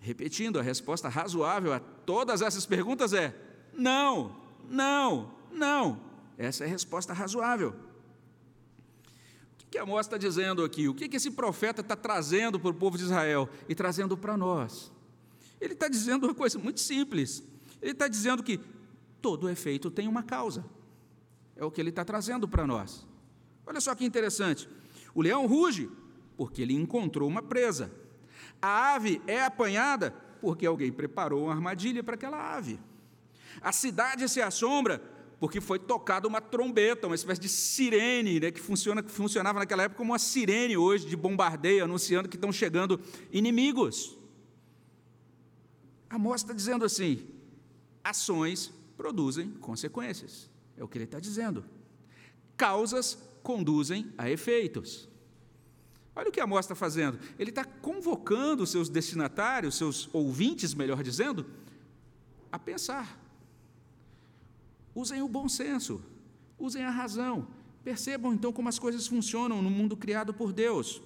Repetindo, 0.00 0.58
a 0.58 0.62
resposta 0.62 1.08
razoável 1.08 1.72
a 1.72 1.80
todas 1.80 2.42
essas 2.42 2.66
perguntas 2.66 3.12
é: 3.12 3.34
não, 3.72 4.36
não, 4.68 5.34
não. 5.50 6.00
Essa 6.38 6.64
é 6.64 6.66
a 6.66 6.70
resposta 6.70 7.12
razoável. 7.12 7.74
O 9.62 9.70
que 9.70 9.78
Amós 9.78 10.06
está 10.06 10.16
dizendo 10.16 10.64
aqui? 10.64 10.88
O 10.88 10.94
que 10.94 11.16
esse 11.16 11.30
profeta 11.30 11.80
está 11.80 11.96
trazendo 11.96 12.58
para 12.58 12.70
o 12.70 12.74
povo 12.74 12.96
de 12.96 13.04
Israel 13.04 13.48
e 13.68 13.74
trazendo 13.74 14.16
para 14.16 14.36
nós? 14.36 14.92
Ele 15.60 15.72
está 15.72 15.88
dizendo 15.88 16.26
uma 16.26 16.34
coisa 16.34 16.58
muito 16.58 16.80
simples. 16.80 17.42
Ele 17.82 17.92
está 17.92 18.08
dizendo 18.08 18.42
que 18.42 18.60
todo 19.26 19.50
efeito 19.50 19.90
tem 19.90 20.06
uma 20.06 20.22
causa. 20.22 20.64
É 21.56 21.64
o 21.64 21.70
que 21.70 21.80
ele 21.80 21.90
está 21.90 22.04
trazendo 22.04 22.46
para 22.46 22.64
nós. 22.64 23.04
Olha 23.66 23.80
só 23.80 23.92
que 23.92 24.04
interessante. 24.04 24.68
O 25.12 25.20
leão 25.20 25.48
ruge 25.48 25.90
porque 26.36 26.62
ele 26.62 26.74
encontrou 26.74 27.28
uma 27.28 27.42
presa. 27.42 27.90
A 28.62 28.94
ave 28.94 29.20
é 29.26 29.42
apanhada 29.42 30.12
porque 30.40 30.64
alguém 30.64 30.92
preparou 30.92 31.46
uma 31.46 31.52
armadilha 31.52 32.04
para 32.04 32.14
aquela 32.14 32.56
ave. 32.56 32.78
A 33.60 33.72
cidade 33.72 34.28
se 34.28 34.40
assombra 34.40 35.02
porque 35.40 35.60
foi 35.60 35.80
tocada 35.80 36.28
uma 36.28 36.40
trombeta, 36.40 37.08
uma 37.08 37.16
espécie 37.16 37.40
de 37.40 37.48
sirene, 37.48 38.38
né, 38.38 38.52
que, 38.52 38.60
funciona, 38.60 39.02
que 39.02 39.10
funcionava 39.10 39.58
naquela 39.58 39.82
época 39.82 39.98
como 39.98 40.12
uma 40.12 40.20
sirene 40.20 40.76
hoje 40.76 41.04
de 41.04 41.16
bombardeio, 41.16 41.82
anunciando 41.82 42.28
que 42.28 42.36
estão 42.36 42.52
chegando 42.52 43.00
inimigos. 43.32 44.16
Amós 46.08 46.42
está 46.42 46.54
dizendo 46.54 46.84
assim: 46.84 47.26
ações 48.04 48.72
produzem 48.96 49.50
consequências. 49.52 50.50
É 50.76 50.84
o 50.84 50.88
que 50.88 50.98
ele 50.98 51.04
está 51.04 51.20
dizendo. 51.20 51.64
Causas 52.56 53.18
conduzem 53.42 54.12
a 54.16 54.30
efeitos. 54.30 55.08
Olha 56.14 56.28
o 56.30 56.32
que 56.32 56.40
Amós 56.40 56.64
está 56.64 56.74
fazendo. 56.74 57.18
Ele 57.38 57.50
está 57.50 57.64
convocando 57.64 58.62
os 58.62 58.70
seus 58.70 58.88
destinatários, 58.88 59.74
seus 59.74 60.08
ouvintes, 60.12 60.74
melhor 60.74 61.02
dizendo, 61.02 61.44
a 62.50 62.58
pensar. 62.58 63.20
Usem 64.94 65.20
o 65.20 65.28
bom 65.28 65.46
senso, 65.46 66.02
usem 66.58 66.82
a 66.82 66.90
razão. 66.90 67.48
Percebam 67.84 68.32
então 68.32 68.50
como 68.52 68.68
as 68.68 68.78
coisas 68.78 69.06
funcionam 69.06 69.60
no 69.60 69.70
mundo 69.70 69.96
criado 69.96 70.32
por 70.32 70.52
Deus. 70.52 71.02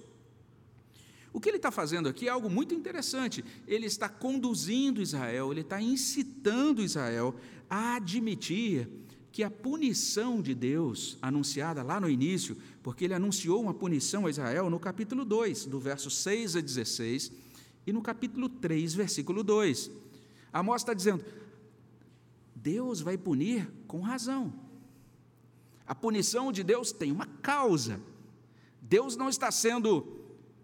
O 1.33 1.39
que 1.39 1.49
ele 1.49 1.57
está 1.57 1.71
fazendo 1.71 2.09
aqui 2.09 2.27
é 2.27 2.31
algo 2.31 2.49
muito 2.49 2.75
interessante. 2.75 3.43
Ele 3.67 3.85
está 3.85 4.09
conduzindo 4.09 5.01
Israel, 5.01 5.51
ele 5.51 5.61
está 5.61 5.81
incitando 5.81 6.83
Israel 6.83 7.35
a 7.69 7.95
admitir 7.95 8.87
que 9.31 9.43
a 9.43 9.49
punição 9.49 10.41
de 10.41 10.53
Deus, 10.53 11.17
anunciada 11.21 11.81
lá 11.81 12.01
no 12.01 12.09
início, 12.09 12.57
porque 12.83 13.05
ele 13.05 13.13
anunciou 13.13 13.61
uma 13.61 13.73
punição 13.73 14.25
a 14.25 14.29
Israel 14.29 14.69
no 14.69 14.77
capítulo 14.77 15.23
2, 15.23 15.67
do 15.67 15.79
verso 15.79 16.09
6 16.09 16.57
a 16.57 16.61
16, 16.61 17.31
e 17.87 17.93
no 17.93 18.01
capítulo 18.01 18.49
3, 18.49 18.93
versículo 18.93 19.41
2. 19.41 19.89
Amós 20.51 20.81
está 20.81 20.93
dizendo: 20.93 21.23
Deus 22.53 22.99
vai 22.99 23.17
punir 23.17 23.71
com 23.87 24.01
razão. 24.01 24.53
A 25.87 25.95
punição 25.95 26.51
de 26.51 26.63
Deus 26.63 26.91
tem 26.91 27.11
uma 27.11 27.25
causa. 27.25 28.01
Deus 28.81 29.15
não 29.15 29.29
está 29.29 29.49
sendo 29.49 30.20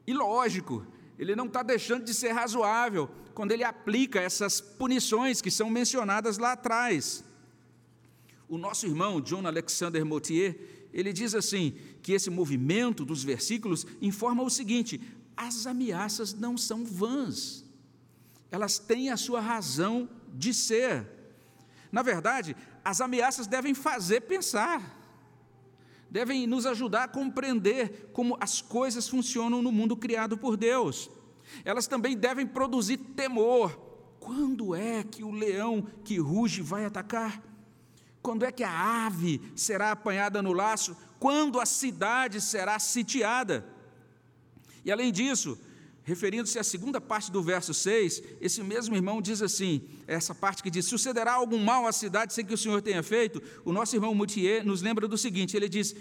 ilógico, 0.07 0.87
ele 1.19 1.35
não 1.35 1.45
está 1.45 1.61
deixando 1.61 2.05
de 2.05 2.13
ser 2.13 2.31
razoável 2.31 3.09
quando 3.33 3.51
ele 3.51 3.63
aplica 3.63 4.19
essas 4.19 4.59
punições 4.59 5.41
que 5.41 5.51
são 5.51 5.69
mencionadas 5.69 6.37
lá 6.37 6.53
atrás. 6.53 7.23
O 8.47 8.57
nosso 8.57 8.87
irmão 8.87 9.19
John 9.19 9.45
Alexander 9.45 10.03
Moutier, 10.05 10.57
ele 10.93 11.11
diz 11.11 11.35
assim, 11.35 11.75
que 12.01 12.13
esse 12.13 12.29
movimento 12.29 13.03
dos 13.03 13.23
versículos 13.23 13.85
informa 14.01 14.41
o 14.41 14.49
seguinte: 14.49 15.01
as 15.35 15.67
ameaças 15.67 16.33
não 16.33 16.57
são 16.57 16.85
vãs, 16.85 17.65
elas 18.49 18.79
têm 18.79 19.09
a 19.09 19.17
sua 19.17 19.41
razão 19.41 20.09
de 20.33 20.53
ser. 20.53 21.05
Na 21.91 22.01
verdade, 22.01 22.55
as 22.83 23.01
ameaças 23.01 23.47
devem 23.47 23.73
fazer 23.73 24.21
pensar, 24.21 24.96
devem 26.09 26.47
nos 26.47 26.65
ajudar 26.65 27.03
a 27.03 27.07
compreender 27.07 28.09
como 28.13 28.37
as 28.39 28.61
coisas 28.61 29.07
funcionam 29.07 29.61
no 29.61 29.71
mundo 29.71 29.95
criado 29.95 30.37
por 30.37 30.55
Deus. 30.55 31.09
Elas 31.63 31.87
também 31.87 32.15
devem 32.15 32.45
produzir 32.45 32.97
temor. 32.97 33.77
Quando 34.19 34.75
é 34.75 35.03
que 35.03 35.23
o 35.23 35.31
leão 35.31 35.85
que 36.03 36.17
ruge 36.17 36.61
vai 36.61 36.85
atacar? 36.85 37.41
Quando 38.21 38.43
é 38.43 38.51
que 38.51 38.63
a 38.63 39.05
ave 39.05 39.41
será 39.55 39.91
apanhada 39.91 40.41
no 40.41 40.51
laço? 40.51 40.97
Quando 41.19 41.59
a 41.59 41.65
cidade 41.65 42.41
será 42.41 42.77
sitiada? 42.79 43.65
E 44.83 44.91
além 44.91 45.11
disso, 45.11 45.57
referindo-se 46.07 46.57
à 46.57 46.63
segunda 46.63 47.01
parte 47.01 47.29
do 47.29 47.43
verso 47.43 47.73
6, 47.73 48.23
esse 48.39 48.63
mesmo 48.63 48.95
irmão 48.95 49.21
diz 49.21 49.41
assim: 49.41 49.81
essa 50.07 50.33
parte 50.33 50.63
que 50.63 50.71
diz: 50.71 50.85
Sucederá 50.85 51.33
algum 51.33 51.61
mal 51.61 51.85
à 51.85 51.91
cidade 51.91 52.33
sem 52.33 52.45
que 52.45 52.53
o 52.53 52.57
Senhor 52.57 52.81
tenha 52.81 53.03
feito? 53.03 53.43
O 53.65 53.73
nosso 53.73 53.93
irmão 53.93 54.15
Moutier 54.15 54.65
nos 54.65 54.81
lembra 54.81 55.05
do 55.05 55.17
seguinte: 55.17 55.57
ele 55.57 55.67
diz, 55.67 55.93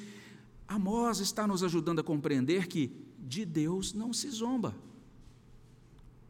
Amós 0.69 1.19
está 1.19 1.45
nos 1.45 1.65
ajudando 1.65 1.99
a 1.99 2.05
compreender 2.05 2.69
que 2.69 2.93
de 3.19 3.45
Deus 3.45 3.93
não 3.93 4.13
se 4.13 4.31
zomba. 4.31 4.77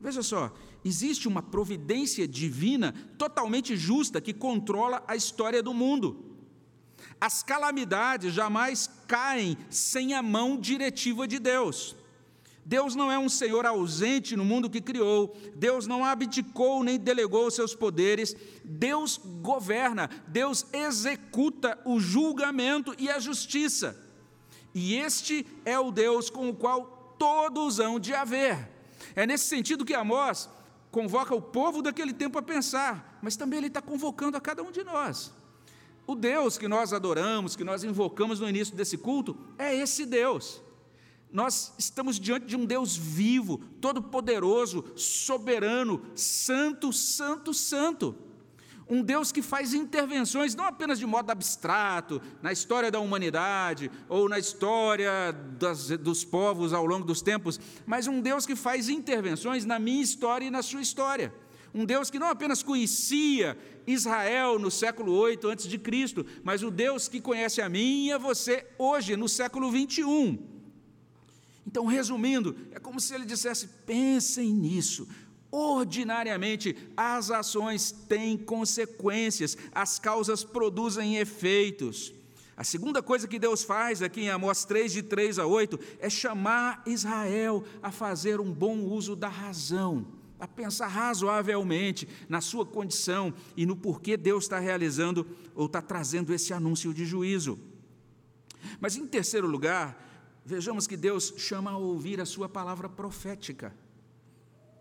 Veja 0.01 0.23
só, 0.23 0.55
existe 0.83 1.29
uma 1.29 1.43
providência 1.43 2.27
divina 2.27 2.95
totalmente 3.19 3.77
justa 3.77 4.23
que 4.23 4.33
controla 4.33 5.05
a 5.07 5.15
história 5.15 5.63
do 5.63 5.75
mundo. 5.75 6.25
As 7.21 7.43
calamidades 7.43 8.33
jamais 8.33 8.89
caem 9.07 9.59
sem 9.69 10.15
a 10.15 10.23
mão 10.23 10.59
diretiva 10.59 11.29
de 11.29 11.39
Deus. 11.39 11.95
Deus 12.69 12.97
não 12.97 13.13
é 13.13 13.17
um 13.17 13.29
Senhor 13.29 13.65
ausente 13.65 14.35
no 14.35 14.45
mundo 14.45 14.69
que 14.69 14.81
criou, 14.81 15.37
Deus 15.55 15.87
não 15.87 16.05
abdicou 16.05 16.83
nem 16.83 16.99
delegou 16.99 17.49
seus 17.49 17.77
poderes, 17.77 18.35
Deus 18.65 19.21
governa, 19.41 20.11
Deus 20.27 20.67
executa 20.73 21.79
o 21.85 22.01
julgamento 22.01 22.93
e 22.99 23.09
a 23.09 23.21
justiça. 23.21 23.97
E 24.75 24.97
este 24.97 25.47
é 25.65 25.79
o 25.79 25.93
Deus 25.93 26.29
com 26.29 26.49
o 26.49 26.55
qual 26.55 27.15
todos 27.17 27.79
hão 27.79 28.01
de 28.01 28.13
haver. 28.13 28.69
É 29.15 29.25
nesse 29.25 29.45
sentido 29.45 29.85
que 29.85 29.95
Amós 29.95 30.49
convoca 30.91 31.37
o 31.37 31.41
povo 31.41 31.81
daquele 31.81 32.13
tempo 32.13 32.37
a 32.37 32.43
pensar, 32.43 33.21
mas 33.23 33.37
também 33.37 33.59
ele 33.59 33.69
está 33.69 33.81
convocando 33.81 34.37
a 34.37 34.41
cada 34.41 34.65
um 34.65 34.73
de 34.73 34.83
nós. 34.83 35.33
O 36.05 36.17
Deus 36.17 36.59
que 36.59 36.67
nós 36.67 36.93
adoramos, 36.93 37.55
que 37.55 37.63
nós 37.63 37.85
invocamos 37.85 38.41
no 38.41 38.49
início 38.49 38.75
desse 38.75 38.99
culto, 38.99 39.37
é 39.57 39.73
esse 39.73 40.05
Deus. 40.05 40.66
Nós 41.33 41.73
estamos 41.79 42.19
diante 42.19 42.47
de 42.47 42.57
um 42.57 42.65
Deus 42.65 42.97
vivo, 42.97 43.59
todo-poderoso, 43.81 44.85
soberano, 44.97 46.03
santo, 46.15 46.93
santo, 46.93 47.53
santo. 47.53 48.17
Um 48.89 49.03
Deus 49.03 49.33
que 49.33 49.43
faz 49.43 49.75
intervenções 49.75 50.55
não 50.55 50.65
apenas 50.65 50.99
de 50.99 51.07
modo 51.07 51.29
abstrato, 51.31 52.23
na 52.41 52.53
história 52.53 52.89
da 52.89 53.01
humanidade 53.01 53.91
ou 54.09 54.29
na 54.29 54.39
história 54.39 55.33
das, 55.59 55.89
dos 55.89 56.25
povos 56.25 56.73
ao 56.73 56.87
longo 56.87 57.05
dos 57.05 57.21
tempos, 57.21 57.59
mas 57.85 58.07
um 58.07 58.21
Deus 58.21 58.47
que 58.47 58.55
faz 58.55 58.89
intervenções 58.89 59.65
na 59.65 59.81
minha 59.81 60.03
história 60.03 60.47
e 60.47 60.51
na 60.51 60.63
sua 60.63 60.81
história. 60.81 61.35
Um 61.75 61.85
Deus 61.85 62.11
que 62.11 62.19
não 62.19 62.29
apenas 62.29 62.63
conhecia 62.63 63.59
Israel 63.89 64.57
no 64.57 64.71
século 64.71 65.13
8 65.13 65.49
antes 65.49 65.67
de 65.67 65.79
Cristo, 65.79 66.25
mas 66.45 66.63
o 66.63 66.71
Deus 66.71 67.09
que 67.09 67.21
conhece 67.21 67.61
a 67.61 67.69
mim 67.69 68.07
e 68.07 68.13
a 68.13 68.19
você 68.19 68.67
hoje, 68.79 69.17
no 69.17 69.29
século 69.29 69.69
21. 69.71 70.56
Então, 71.67 71.87
resumindo, 71.87 72.57
é 72.71 72.79
como 72.79 73.01
se 73.01 73.15
ele 73.15 73.25
dissesse: 73.25 73.67
pensem 73.85 74.53
nisso, 74.53 75.09
Ordinariamente, 75.51 76.77
as 76.97 77.31
ações 77.31 77.91
têm 77.91 78.37
consequências, 78.37 79.57
as 79.73 79.99
causas 79.99 80.45
produzem 80.45 81.17
efeitos. 81.17 82.13
A 82.57 82.65
segunda 82.65 83.03
coisa 83.03 83.29
que 83.29 83.39
Deus 83.39 83.63
faz 83.63 84.03
aqui 84.03 84.23
em 84.23 84.29
Amós 84.29 84.65
3, 84.65 84.93
de 84.93 85.03
3 85.03 85.39
a 85.39 85.47
8, 85.47 85.79
é 86.01 86.11
chamar 86.11 86.83
Israel 86.87 87.65
a 87.83 87.91
fazer 87.91 88.41
um 88.41 88.53
bom 88.53 88.81
uso 88.81 89.15
da 89.15 89.29
razão, 89.29 90.07
a 90.41 90.49
pensar 90.49 90.89
razoavelmente 90.89 92.09
na 92.29 92.41
sua 92.41 92.67
condição 92.67 93.33
e 93.57 93.65
no 93.65 93.77
porquê 93.77 94.17
Deus 94.17 94.45
está 94.45 94.59
realizando 94.59 95.27
ou 95.55 95.67
está 95.67 95.81
trazendo 95.81 96.35
esse 96.35 96.53
anúncio 96.53 96.93
de 96.93 97.05
juízo. 97.05 97.59
Mas, 98.81 98.97
em 98.97 99.07
terceiro 99.07 99.47
lugar, 99.47 100.16
vejamos 100.47 100.87
que 100.87 100.97
Deus 100.97 101.35
chama 101.37 101.73
a 101.73 101.77
ouvir 101.77 102.21
a 102.21 102.25
sua 102.25 102.49
palavra 102.49 102.89
profética. 102.89 103.75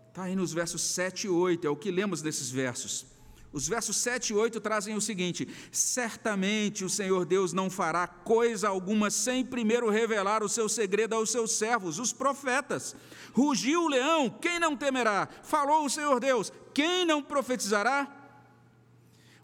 Está 0.08 0.22
aí 0.22 0.36
nos 0.36 0.52
versos 0.52 0.80
7 0.80 1.26
e 1.26 1.28
8, 1.28 1.66
é 1.66 1.70
o 1.70 1.76
que 1.76 1.90
lemos 1.90 2.22
nesses 2.22 2.48
versos. 2.48 3.04
Os 3.52 3.66
versos 3.66 3.96
7 3.96 4.30
e 4.30 4.36
8 4.36 4.60
trazem 4.60 4.94
o 4.94 5.00
seguinte: 5.00 5.48
Certamente 5.72 6.84
o 6.84 6.88
Senhor 6.88 7.24
Deus 7.24 7.52
não 7.52 7.68
fará 7.68 8.06
coisa 8.06 8.68
alguma 8.68 9.10
sem 9.10 9.44
primeiro 9.44 9.90
revelar 9.90 10.44
o 10.44 10.48
seu 10.48 10.68
segredo 10.68 11.14
aos 11.14 11.30
seus 11.30 11.52
servos, 11.52 11.98
os 11.98 12.12
profetas. 12.12 12.94
Rugiu 13.32 13.82
o 13.82 13.88
leão, 13.88 14.30
quem 14.30 14.60
não 14.60 14.76
temerá? 14.76 15.28
Falou 15.42 15.84
o 15.84 15.90
Senhor 15.90 16.20
Deus, 16.20 16.52
quem 16.72 17.04
não 17.04 17.20
profetizará? 17.20 18.12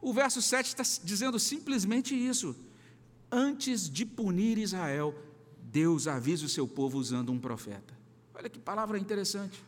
O 0.00 0.12
verso 0.12 0.40
7 0.40 0.68
está 0.68 0.84
dizendo 1.02 1.38
simplesmente 1.38 2.14
isso. 2.14 2.54
Antes 3.30 3.90
de 3.90 4.04
punir 4.04 4.58
Israel, 4.58 5.14
Deus 5.72 6.06
avisa 6.06 6.44
o 6.44 6.48
seu 6.50 6.68
povo 6.68 6.98
usando 6.98 7.32
um 7.32 7.38
profeta. 7.38 7.98
Olha 8.34 8.50
que 8.50 8.58
palavra 8.58 8.98
interessante. 8.98 9.64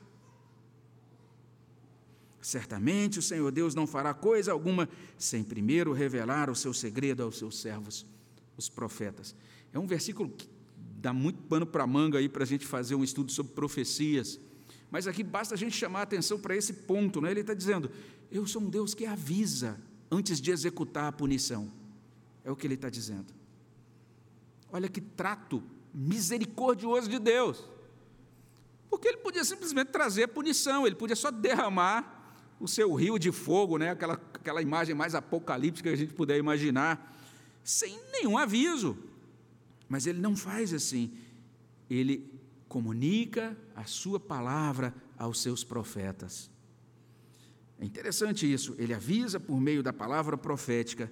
Certamente 2.43 3.19
o 3.19 3.23
Senhor 3.23 3.51
Deus 3.51 3.75
não 3.75 3.87
fará 3.87 4.13
coisa 4.13 4.53
alguma 4.53 4.87
sem 5.17 5.43
primeiro 5.43 5.95
revelar 5.95 6.51
o 6.51 6.55
seu 6.55 6.75
segredo 6.75 7.23
aos 7.23 7.39
seus 7.39 7.59
servos, 7.59 8.05
os 8.55 8.69
profetas. 8.69 9.35
É 9.73 9.79
um 9.79 9.87
versículo 9.87 10.29
que 10.29 10.47
dá 10.77 11.11
muito 11.11 11.43
pano 11.45 11.65
para 11.65 11.87
manga 11.87 12.19
aí 12.19 12.29
para 12.29 12.43
a 12.43 12.47
gente 12.47 12.67
fazer 12.67 12.95
um 12.95 13.03
estudo 13.03 13.33
sobre 13.33 13.55
profecias. 13.55 14.39
Mas 14.91 15.07
aqui 15.07 15.25
basta 15.25 15.55
a 15.55 15.59
gente 15.59 15.75
chamar 15.75 16.01
a 16.01 16.03
atenção 16.03 16.39
para 16.39 16.55
esse 16.55 16.75
ponto, 16.75 17.19
né? 17.23 17.31
Ele 17.31 17.41
está 17.41 17.55
dizendo: 17.55 17.91
Eu 18.31 18.47
sou 18.47 18.61
um 18.61 18.69
Deus 18.69 18.93
que 18.93 19.07
avisa 19.07 19.81
antes 20.11 20.39
de 20.39 20.51
executar 20.51 21.07
a 21.07 21.13
punição. 21.13 21.73
É 22.45 22.51
o 22.51 22.57
que 22.57 22.67
ele 22.67 22.75
está 22.75 22.91
dizendo. 22.91 23.33
Olha 24.71 24.89
que 24.89 25.01
trato 25.01 25.63
misericordioso 25.95 27.09
de 27.09 27.19
Deus. 27.19 27.65
Porque 28.91 29.09
ele 29.09 29.19
podia 29.19 29.45
simplesmente 29.45 29.89
trazer 29.89 30.29
punição, 30.29 30.87
ele 30.87 30.97
podia 30.97 31.17
só 31.17 31.31
derramar 31.31 32.15
o 32.59 32.67
seu 32.67 32.93
rio 32.95 33.19
de 33.19 33.31
fogo, 33.31 33.79
né? 33.79 33.91
aquela, 33.91 34.15
aquela 34.15 34.63
imagem 34.63 34.95
mais 34.95 35.15
apocalíptica 35.15 35.89
que 35.89 35.95
a 35.95 35.99
gente 35.99 36.15
puder 36.15 36.39
imaginar, 36.39 37.17
sem 37.63 37.99
nenhum 38.13 38.37
aviso. 38.37 38.97
Mas 39.89 40.07
ele 40.07 40.21
não 40.21 40.37
faz 40.37 40.73
assim. 40.73 41.13
Ele 41.89 42.33
comunica 42.69 43.57
a 43.75 43.85
sua 43.85 44.19
palavra 44.19 44.95
aos 45.19 45.41
seus 45.41 45.63
profetas. 45.63 46.51
É 47.79 47.85
interessante 47.85 48.51
isso. 48.51 48.75
Ele 48.79 48.95
avisa 48.95 49.39
por 49.39 49.61
meio 49.61 49.83
da 49.83 49.93
palavra 49.93 50.37
profética 50.37 51.11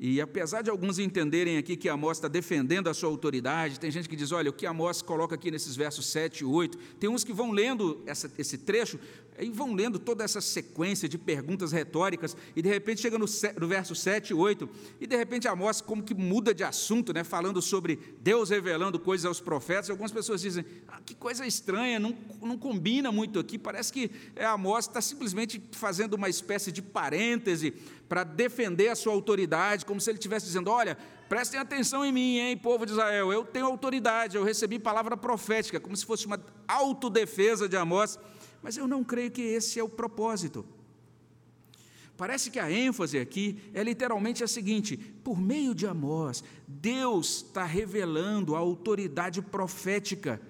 e 0.00 0.20
apesar 0.20 0.62
de 0.62 0.70
alguns 0.70 0.98
entenderem 0.98 1.58
aqui 1.58 1.76
que 1.76 1.88
Amós 1.88 2.18
está 2.18 2.28
defendendo 2.28 2.88
a 2.88 2.94
sua 2.94 3.08
autoridade, 3.08 3.80
tem 3.80 3.90
gente 3.90 4.08
que 4.08 4.14
diz: 4.14 4.30
olha, 4.30 4.50
o 4.50 4.52
que 4.52 4.64
Amós 4.64 5.02
coloca 5.02 5.34
aqui 5.34 5.50
nesses 5.50 5.74
versos 5.74 6.06
7 6.06 6.42
e 6.42 6.44
8, 6.44 6.78
tem 7.00 7.10
uns 7.10 7.24
que 7.24 7.32
vão 7.32 7.50
lendo 7.50 8.00
essa, 8.06 8.30
esse 8.38 8.58
trecho 8.58 8.98
e 9.40 9.50
vão 9.50 9.74
lendo 9.74 9.98
toda 9.98 10.24
essa 10.24 10.40
sequência 10.40 11.08
de 11.08 11.16
perguntas 11.16 11.72
retóricas, 11.72 12.36
e 12.56 12.62
de 12.62 12.68
repente 12.68 13.00
chega 13.00 13.18
no, 13.18 13.26
no 13.60 13.68
verso 13.68 13.94
7 13.94 14.30
e 14.30 14.34
8, 14.34 14.68
e 15.00 15.06
de 15.06 15.16
repente 15.16 15.46
Amós 15.48 15.80
como 15.80 16.02
que 16.02 16.14
muda 16.14 16.54
de 16.54 16.64
assunto, 16.64 17.12
né, 17.12 17.24
falando 17.24 17.62
sobre 17.62 17.98
Deus 18.20 18.50
revelando 18.50 18.98
coisas 18.98 19.26
aos 19.26 19.40
profetas, 19.40 19.88
e 19.88 19.90
algumas 19.90 20.12
pessoas 20.12 20.40
dizem: 20.40 20.64
ah, 20.88 21.00
que 21.04 21.14
coisa 21.14 21.46
estranha, 21.46 21.98
não, 21.98 22.16
não 22.40 22.58
combina 22.58 23.12
muito 23.12 23.38
aqui, 23.38 23.58
parece 23.58 23.92
que 23.92 24.10
é, 24.34 24.44
Amós 24.44 24.86
está 24.86 25.00
simplesmente 25.00 25.62
fazendo 25.72 26.14
uma 26.14 26.28
espécie 26.28 26.72
de 26.72 26.82
parêntese 26.82 27.74
para 28.08 28.24
defender 28.24 28.88
a 28.88 28.96
sua 28.96 29.12
autoridade, 29.12 29.84
como 29.84 30.00
se 30.00 30.10
ele 30.10 30.18
estivesse 30.18 30.46
dizendo: 30.46 30.70
Olha, 30.70 30.96
prestem 31.28 31.60
atenção 31.60 32.04
em 32.04 32.12
mim, 32.12 32.38
hein, 32.38 32.56
povo 32.56 32.86
de 32.86 32.92
Israel, 32.92 33.32
eu 33.32 33.44
tenho 33.44 33.66
autoridade, 33.66 34.36
eu 34.36 34.44
recebi 34.44 34.78
palavra 34.78 35.16
profética, 35.16 35.78
como 35.78 35.96
se 35.96 36.06
fosse 36.06 36.26
uma 36.26 36.40
autodefesa 36.66 37.68
de 37.68 37.76
Amós. 37.76 38.18
Mas 38.62 38.76
eu 38.76 38.86
não 38.86 39.04
creio 39.04 39.30
que 39.30 39.42
esse 39.42 39.78
é 39.78 39.82
o 39.82 39.88
propósito. 39.88 40.64
Parece 42.16 42.50
que 42.50 42.58
a 42.58 42.68
ênfase 42.68 43.16
aqui 43.16 43.56
é 43.72 43.82
literalmente 43.82 44.42
a 44.42 44.48
seguinte: 44.48 44.96
por 44.96 45.40
meio 45.40 45.72
de 45.72 45.86
Amós, 45.86 46.42
Deus 46.66 47.44
está 47.44 47.64
revelando 47.64 48.56
a 48.56 48.58
autoridade 48.58 49.40
profética 49.40 50.40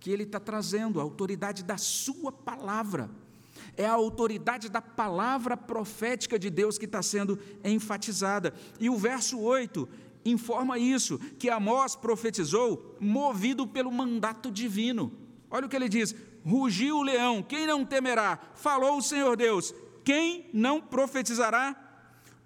que 0.00 0.10
Ele 0.10 0.24
está 0.24 0.40
trazendo, 0.40 0.98
a 0.98 1.04
autoridade 1.04 1.62
da 1.62 1.78
Sua 1.78 2.32
palavra. 2.32 3.08
É 3.76 3.86
a 3.86 3.92
autoridade 3.92 4.68
da 4.68 4.82
palavra 4.82 5.56
profética 5.56 6.38
de 6.38 6.50
Deus 6.50 6.76
que 6.76 6.86
está 6.86 7.02
sendo 7.02 7.38
enfatizada. 7.62 8.52
E 8.80 8.90
o 8.90 8.96
verso 8.96 9.38
8 9.38 9.88
informa 10.24 10.78
isso, 10.78 11.18
que 11.38 11.48
Amós 11.48 11.94
profetizou 11.94 12.96
movido 12.98 13.66
pelo 13.66 13.92
mandato 13.92 14.50
divino. 14.50 15.12
Olha 15.48 15.66
o 15.66 15.68
que 15.68 15.76
ele 15.76 15.88
diz: 15.88 16.14
rugiu 16.46 16.98
o 16.98 17.02
leão, 17.02 17.42
quem 17.42 17.66
não 17.66 17.84
temerá? 17.84 18.38
Falou 18.54 18.98
o 18.98 19.02
Senhor 19.02 19.36
Deus, 19.36 19.74
quem 20.04 20.48
não 20.52 20.80
profetizará? 20.80 21.74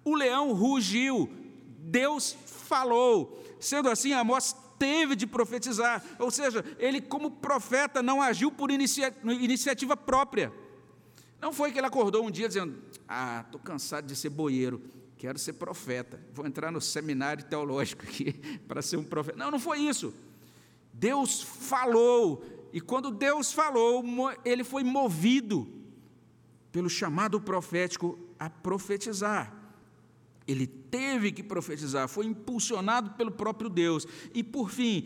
O 0.03 0.15
leão 0.15 0.53
rugiu, 0.53 1.29
Deus 1.77 2.35
falou. 2.45 3.39
Sendo 3.59 3.89
assim, 3.89 4.13
Amós 4.13 4.55
teve 4.79 5.15
de 5.15 5.27
profetizar, 5.27 6.03
ou 6.17 6.31
seja, 6.31 6.65
ele, 6.79 6.99
como 6.99 7.29
profeta, 7.29 8.01
não 8.01 8.19
agiu 8.19 8.51
por 8.51 8.71
inicia 8.71 9.15
iniciativa 9.23 9.95
própria. 9.95 10.51
Não 11.39 11.53
foi 11.53 11.71
que 11.71 11.77
ele 11.77 11.85
acordou 11.85 12.25
um 12.25 12.31
dia 12.31 12.47
dizendo: 12.47 12.81
Ah, 13.07 13.43
estou 13.45 13.61
cansado 13.61 14.07
de 14.07 14.15
ser 14.15 14.29
boieiro, 14.29 14.81
quero 15.17 15.37
ser 15.37 15.53
profeta, 15.53 16.19
vou 16.33 16.47
entrar 16.47 16.71
no 16.71 16.81
seminário 16.81 17.43
teológico 17.43 18.03
aqui 18.03 18.33
para 18.67 18.81
ser 18.81 18.97
um 18.97 19.03
profeta. 19.03 19.37
Não, 19.37 19.51
não 19.51 19.59
foi 19.59 19.79
isso. 19.79 20.11
Deus 20.91 21.41
falou, 21.43 22.43
e 22.73 22.79
quando 22.79 23.11
Deus 23.11 23.51
falou, 23.51 24.03
ele 24.45 24.63
foi 24.63 24.83
movido 24.83 25.67
pelo 26.71 26.89
chamado 26.89 27.39
profético 27.41 28.17
a 28.39 28.49
profetizar. 28.49 29.53
Ele 30.47 30.65
teve 30.65 31.31
que 31.31 31.43
profetizar, 31.43 32.07
foi 32.07 32.25
impulsionado 32.25 33.11
pelo 33.11 33.31
próprio 33.31 33.69
Deus. 33.69 34.07
E 34.33 34.43
por 34.43 34.69
fim, 34.69 35.05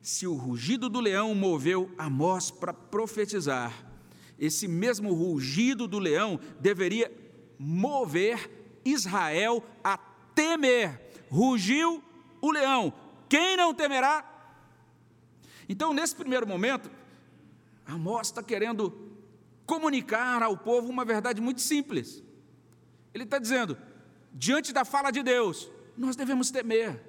se 0.00 0.26
o 0.26 0.34
rugido 0.34 0.88
do 0.88 1.00
leão 1.00 1.34
moveu 1.34 1.90
Amós 1.98 2.50
para 2.50 2.72
profetizar, 2.72 3.72
esse 4.38 4.66
mesmo 4.68 5.12
rugido 5.12 5.86
do 5.86 5.98
leão 5.98 6.38
deveria 6.60 7.10
mover 7.58 8.50
Israel 8.84 9.64
a 9.82 9.96
temer. 9.96 11.00
Rugiu 11.28 12.02
o 12.40 12.50
leão, 12.50 12.92
quem 13.28 13.56
não 13.56 13.74
temerá? 13.74 14.33
Então, 15.68 15.92
nesse 15.92 16.14
primeiro 16.14 16.46
momento, 16.46 16.90
Amós 17.86 18.28
está 18.28 18.42
querendo 18.42 19.14
comunicar 19.66 20.42
ao 20.42 20.56
povo 20.56 20.88
uma 20.88 21.04
verdade 21.04 21.40
muito 21.40 21.60
simples. 21.60 22.22
Ele 23.12 23.24
está 23.24 23.38
dizendo: 23.38 23.76
diante 24.32 24.72
da 24.72 24.84
fala 24.84 25.10
de 25.10 25.22
Deus, 25.22 25.70
nós 25.96 26.16
devemos 26.16 26.50
temer. 26.50 27.00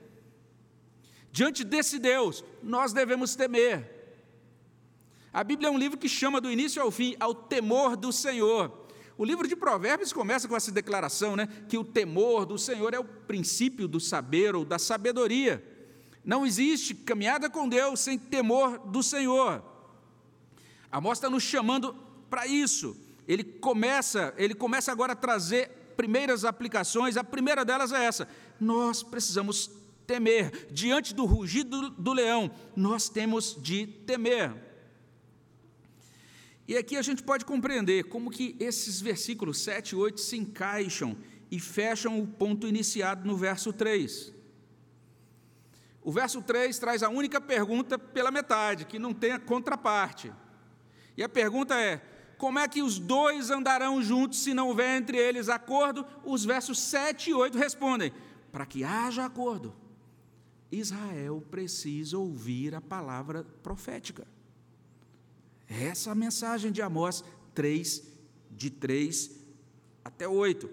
Diante 1.32 1.64
desse 1.64 2.00
Deus, 2.00 2.44
nós 2.64 2.94
devemos 2.94 3.36
temer. 3.36 3.94
A 5.34 5.44
Bíblia 5.44 5.68
é 5.68 5.72
um 5.72 5.78
livro 5.78 5.98
que 5.98 6.08
chama 6.08 6.40
do 6.40 6.50
início 6.50 6.82
ao 6.82 6.90
fim 6.90 7.16
ao 7.20 7.36
temor 7.36 7.98
do 7.98 8.12
Senhor. 8.14 8.86
O 9.18 9.26
livro 9.26 9.48
de 9.48 9.56
Provérbios 9.56 10.14
começa 10.14 10.48
com 10.48 10.56
essa 10.56 10.72
declaração, 10.72 11.36
né, 11.36 11.48
que 11.68 11.78
o 11.78 11.84
temor 11.84 12.46
do 12.46 12.58
Senhor 12.58 12.94
é 12.94 13.00
o 13.00 13.04
princípio 13.04 13.88
do 13.88 14.00
saber 14.00 14.56
ou 14.56 14.64
da 14.64 14.80
sabedoria. 14.80 15.75
Não 16.26 16.46
existe 16.46 16.96
caminhada 16.96 17.50
com 17.50 17.70
Deus 17.70 18.00
sem 18.00 18.18
temor 18.18 18.80
do 18.80 19.04
Senhor. 19.04 19.64
Amós 20.92 21.18
está 21.18 21.30
nos 21.30 21.44
chamando 21.44 21.96
para 22.30 22.48
isso. 22.48 22.98
Ele 23.28 23.44
começa, 23.44 24.34
ele 24.38 24.56
começa 24.56 24.92
agora 24.92 25.14
a 25.14 25.16
trazer 25.16 25.70
primeiras 25.96 26.44
aplicações. 26.44 27.18
A 27.18 27.24
primeira 27.24 27.64
delas 27.64 27.92
é 27.92 28.04
essa: 28.04 28.28
nós 28.60 29.04
precisamos 29.04 29.70
temer. 30.08 30.68
Diante 30.72 31.14
do 31.14 31.26
rugido 31.26 31.90
do 31.92 32.14
leão, 32.14 32.52
nós 32.76 33.08
temos 33.08 33.56
de 33.62 33.86
temer. 33.86 34.54
E 36.68 36.76
aqui 36.76 36.98
a 36.98 37.02
gente 37.02 37.22
pode 37.22 37.46
compreender 37.46 38.06
como 38.06 38.32
que 38.32 38.56
esses 38.60 39.00
versículos 39.00 39.60
7 39.60 39.92
e 39.92 39.96
8 39.96 40.20
se 40.20 40.36
encaixam 40.36 41.16
e 41.52 41.60
fecham 41.60 42.20
o 42.20 42.26
ponto 42.26 42.68
iniciado 42.68 43.28
no 43.28 43.38
verso 43.38 43.72
3. 43.72 44.35
O 46.06 46.12
verso 46.12 46.40
3 46.40 46.78
traz 46.78 47.02
a 47.02 47.10
única 47.10 47.42
pergunta 47.42 47.98
pela 47.98 48.30
metade, 48.30 48.86
que 48.86 49.00
não 49.00 49.12
tem 49.12 49.32
a 49.32 49.40
contraparte. 49.40 50.32
E 51.18 51.24
a 51.24 51.28
pergunta 51.28 51.74
é: 51.82 52.00
como 52.38 52.60
é 52.60 52.68
que 52.68 52.84
os 52.84 53.00
dois 53.00 53.50
andarão 53.50 54.04
juntos 54.04 54.44
se 54.44 54.54
não 54.54 54.68
houver 54.68 54.98
entre 54.98 55.18
eles 55.18 55.50
acordo? 55.50 56.06
Os 56.24 56.46
versos 56.46 56.78
7 56.78 57.32
e 57.32 57.34
8 57.34 57.58
respondem: 57.58 58.14
para 58.52 58.68
que 58.68 58.84
haja 58.84 59.26
acordo, 59.26 59.76
Israel 60.72 61.44
precisa 61.50 62.20
ouvir 62.20 62.76
a 62.76 62.82
palavra 62.82 63.44
profética. 63.64 64.28
Essa 65.68 66.10
é 66.10 66.12
a 66.12 66.16
mensagem 66.16 66.72
de 66.72 66.84
Amós 66.84 67.24
3, 67.56 68.04
de 68.52 68.70
3 68.70 69.32
até 70.04 70.28
8. 70.28 70.70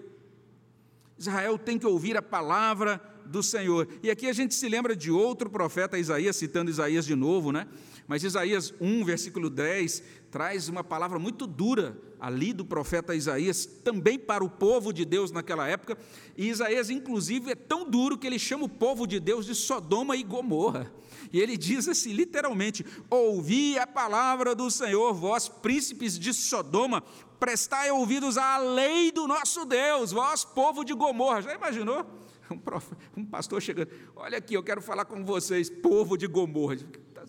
Israel 1.17 1.57
tem 1.57 1.77
que 1.77 1.85
ouvir 1.85 2.17
a 2.17 2.21
palavra 2.21 3.01
do 3.25 3.41
Senhor. 3.41 3.87
E 4.01 4.11
aqui 4.11 4.27
a 4.27 4.33
gente 4.33 4.53
se 4.53 4.67
lembra 4.67 4.95
de 4.95 5.11
outro 5.11 5.49
profeta, 5.49 5.97
Isaías, 5.97 6.35
citando 6.35 6.69
Isaías 6.69 7.05
de 7.05 7.15
novo, 7.15 7.51
né? 7.51 7.67
Mas 8.07 8.23
Isaías 8.23 8.73
1, 8.79 9.05
versículo 9.05 9.49
10, 9.49 10.03
traz 10.29 10.67
uma 10.67 10.83
palavra 10.83 11.17
muito 11.17 11.47
dura 11.47 11.97
ali 12.19 12.53
do 12.53 12.63
profeta 12.63 13.13
Isaías, 13.13 13.65
também 13.65 14.17
para 14.17 14.43
o 14.43 14.49
povo 14.49 14.93
de 14.93 15.03
Deus 15.03 15.31
naquela 15.31 15.67
época. 15.67 15.97
E 16.37 16.47
Isaías, 16.47 16.89
inclusive, 16.89 17.51
é 17.51 17.55
tão 17.55 17.89
duro 17.89 18.17
que 18.17 18.25
ele 18.25 18.39
chama 18.39 18.63
o 18.63 18.69
povo 18.69 19.05
de 19.05 19.19
Deus 19.19 19.45
de 19.45 19.53
Sodoma 19.53 20.15
e 20.15 20.23
Gomorra. 20.23 20.91
E 21.31 21.39
ele 21.39 21.57
diz 21.57 21.87
assim, 21.87 22.13
literalmente: 22.13 22.85
Ouvi 23.09 23.77
a 23.77 23.85
palavra 23.85 24.55
do 24.55 24.71
Senhor, 24.71 25.13
vós 25.13 25.49
príncipes 25.49 26.17
de 26.17 26.33
Sodoma, 26.33 27.03
prestai 27.39 27.91
ouvidos 27.91 28.37
à 28.37 28.57
lei 28.57 29.11
do 29.11 29.27
nosso 29.27 29.65
Deus, 29.65 30.11
vós 30.11 30.45
povo 30.45 30.83
de 30.83 30.93
Gomorra. 30.93 31.41
Já 31.41 31.53
imaginou? 31.53 32.05
Um, 32.49 32.57
prof, 32.57 32.93
um 33.17 33.25
pastor 33.25 33.61
chegando, 33.61 33.89
olha 34.15 34.37
aqui, 34.37 34.53
eu 34.53 34.63
quero 34.63 34.81
falar 34.81 35.05
com 35.05 35.25
vocês, 35.25 35.69
povo 35.69 36.17
de 36.17 36.27
Gomorra. 36.27 36.77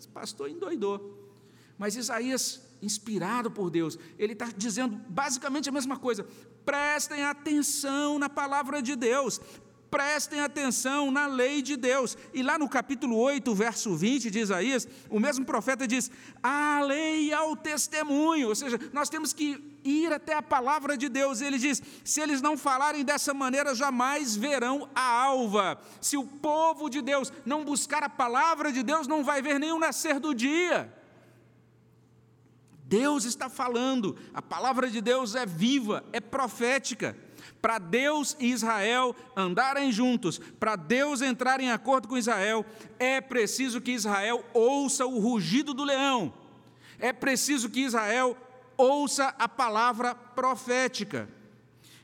O 0.03 0.09
pastor 0.09 0.49
endoidou. 0.49 1.23
Mas 1.77 1.95
Isaías, 1.95 2.61
inspirado 2.81 3.49
por 3.49 3.69
Deus, 3.69 3.97
ele 4.17 4.33
está 4.33 4.49
dizendo 4.55 4.99
basicamente 5.09 5.69
a 5.69 5.71
mesma 5.71 5.97
coisa. 5.97 6.25
Prestem 6.65 7.23
atenção 7.23 8.17
na 8.19 8.27
palavra 8.27 8.81
de 8.81 8.95
Deus, 8.95 9.39
prestem 9.95 10.41
atenção 10.41 11.09
na 11.09 11.25
lei 11.25 11.61
de 11.61 11.77
Deus. 11.77 12.17
E 12.33 12.43
lá 12.43 12.59
no 12.59 12.67
capítulo 12.67 13.15
8, 13.15 13.55
verso 13.55 13.95
20 13.95 14.29
de 14.29 14.39
Isaías, 14.39 14.85
o 15.09 15.21
mesmo 15.21 15.45
profeta 15.45 15.87
diz: 15.87 16.11
a 16.43 16.81
lei 16.81 17.31
ao 17.31 17.55
testemunho, 17.55 18.49
ou 18.49 18.55
seja, 18.55 18.77
nós 18.91 19.07
temos 19.07 19.31
que 19.31 19.79
ir 19.85 20.11
até 20.11 20.33
a 20.33 20.41
palavra 20.41 20.97
de 20.97 21.07
Deus. 21.07 21.39
Ele 21.39 21.57
diz: 21.57 21.81
se 22.03 22.19
eles 22.19 22.41
não 22.41 22.57
falarem 22.57 23.05
dessa 23.05 23.33
maneira, 23.33 23.73
jamais 23.73 24.35
verão 24.35 24.89
a 24.93 25.01
alva. 25.01 25.79
Se 26.01 26.17
o 26.17 26.25
povo 26.25 26.89
de 26.89 27.01
Deus 27.01 27.31
não 27.45 27.63
buscar 27.63 28.03
a 28.03 28.09
palavra 28.09 28.73
de 28.73 28.83
Deus, 28.83 29.07
não 29.07 29.23
vai 29.23 29.41
ver 29.41 29.61
o 29.63 29.79
nascer 29.79 30.19
do 30.19 30.35
dia. 30.35 30.93
Deus 32.83 33.23
está 33.23 33.49
falando, 33.49 34.17
a 34.33 34.41
palavra 34.41 34.89
de 34.89 34.99
Deus 34.99 35.35
é 35.35 35.45
viva, 35.45 36.03
é 36.11 36.19
profética. 36.19 37.17
Para 37.61 37.79
Deus 37.79 38.35
e 38.39 38.51
Israel 38.51 39.15
andarem 39.35 39.91
juntos, 39.91 40.39
para 40.59 40.75
Deus 40.75 41.21
entrar 41.21 41.59
em 41.59 41.71
acordo 41.71 42.07
com 42.07 42.17
Israel, 42.17 42.65
é 42.99 43.19
preciso 43.19 43.81
que 43.81 43.91
Israel 43.91 44.45
ouça 44.53 45.05
o 45.05 45.19
rugido 45.19 45.73
do 45.73 45.83
leão, 45.83 46.33
é 46.99 47.11
preciso 47.11 47.69
que 47.69 47.81
Israel 47.81 48.37
ouça 48.77 49.33
a 49.39 49.47
palavra 49.47 50.13
profética. 50.13 51.27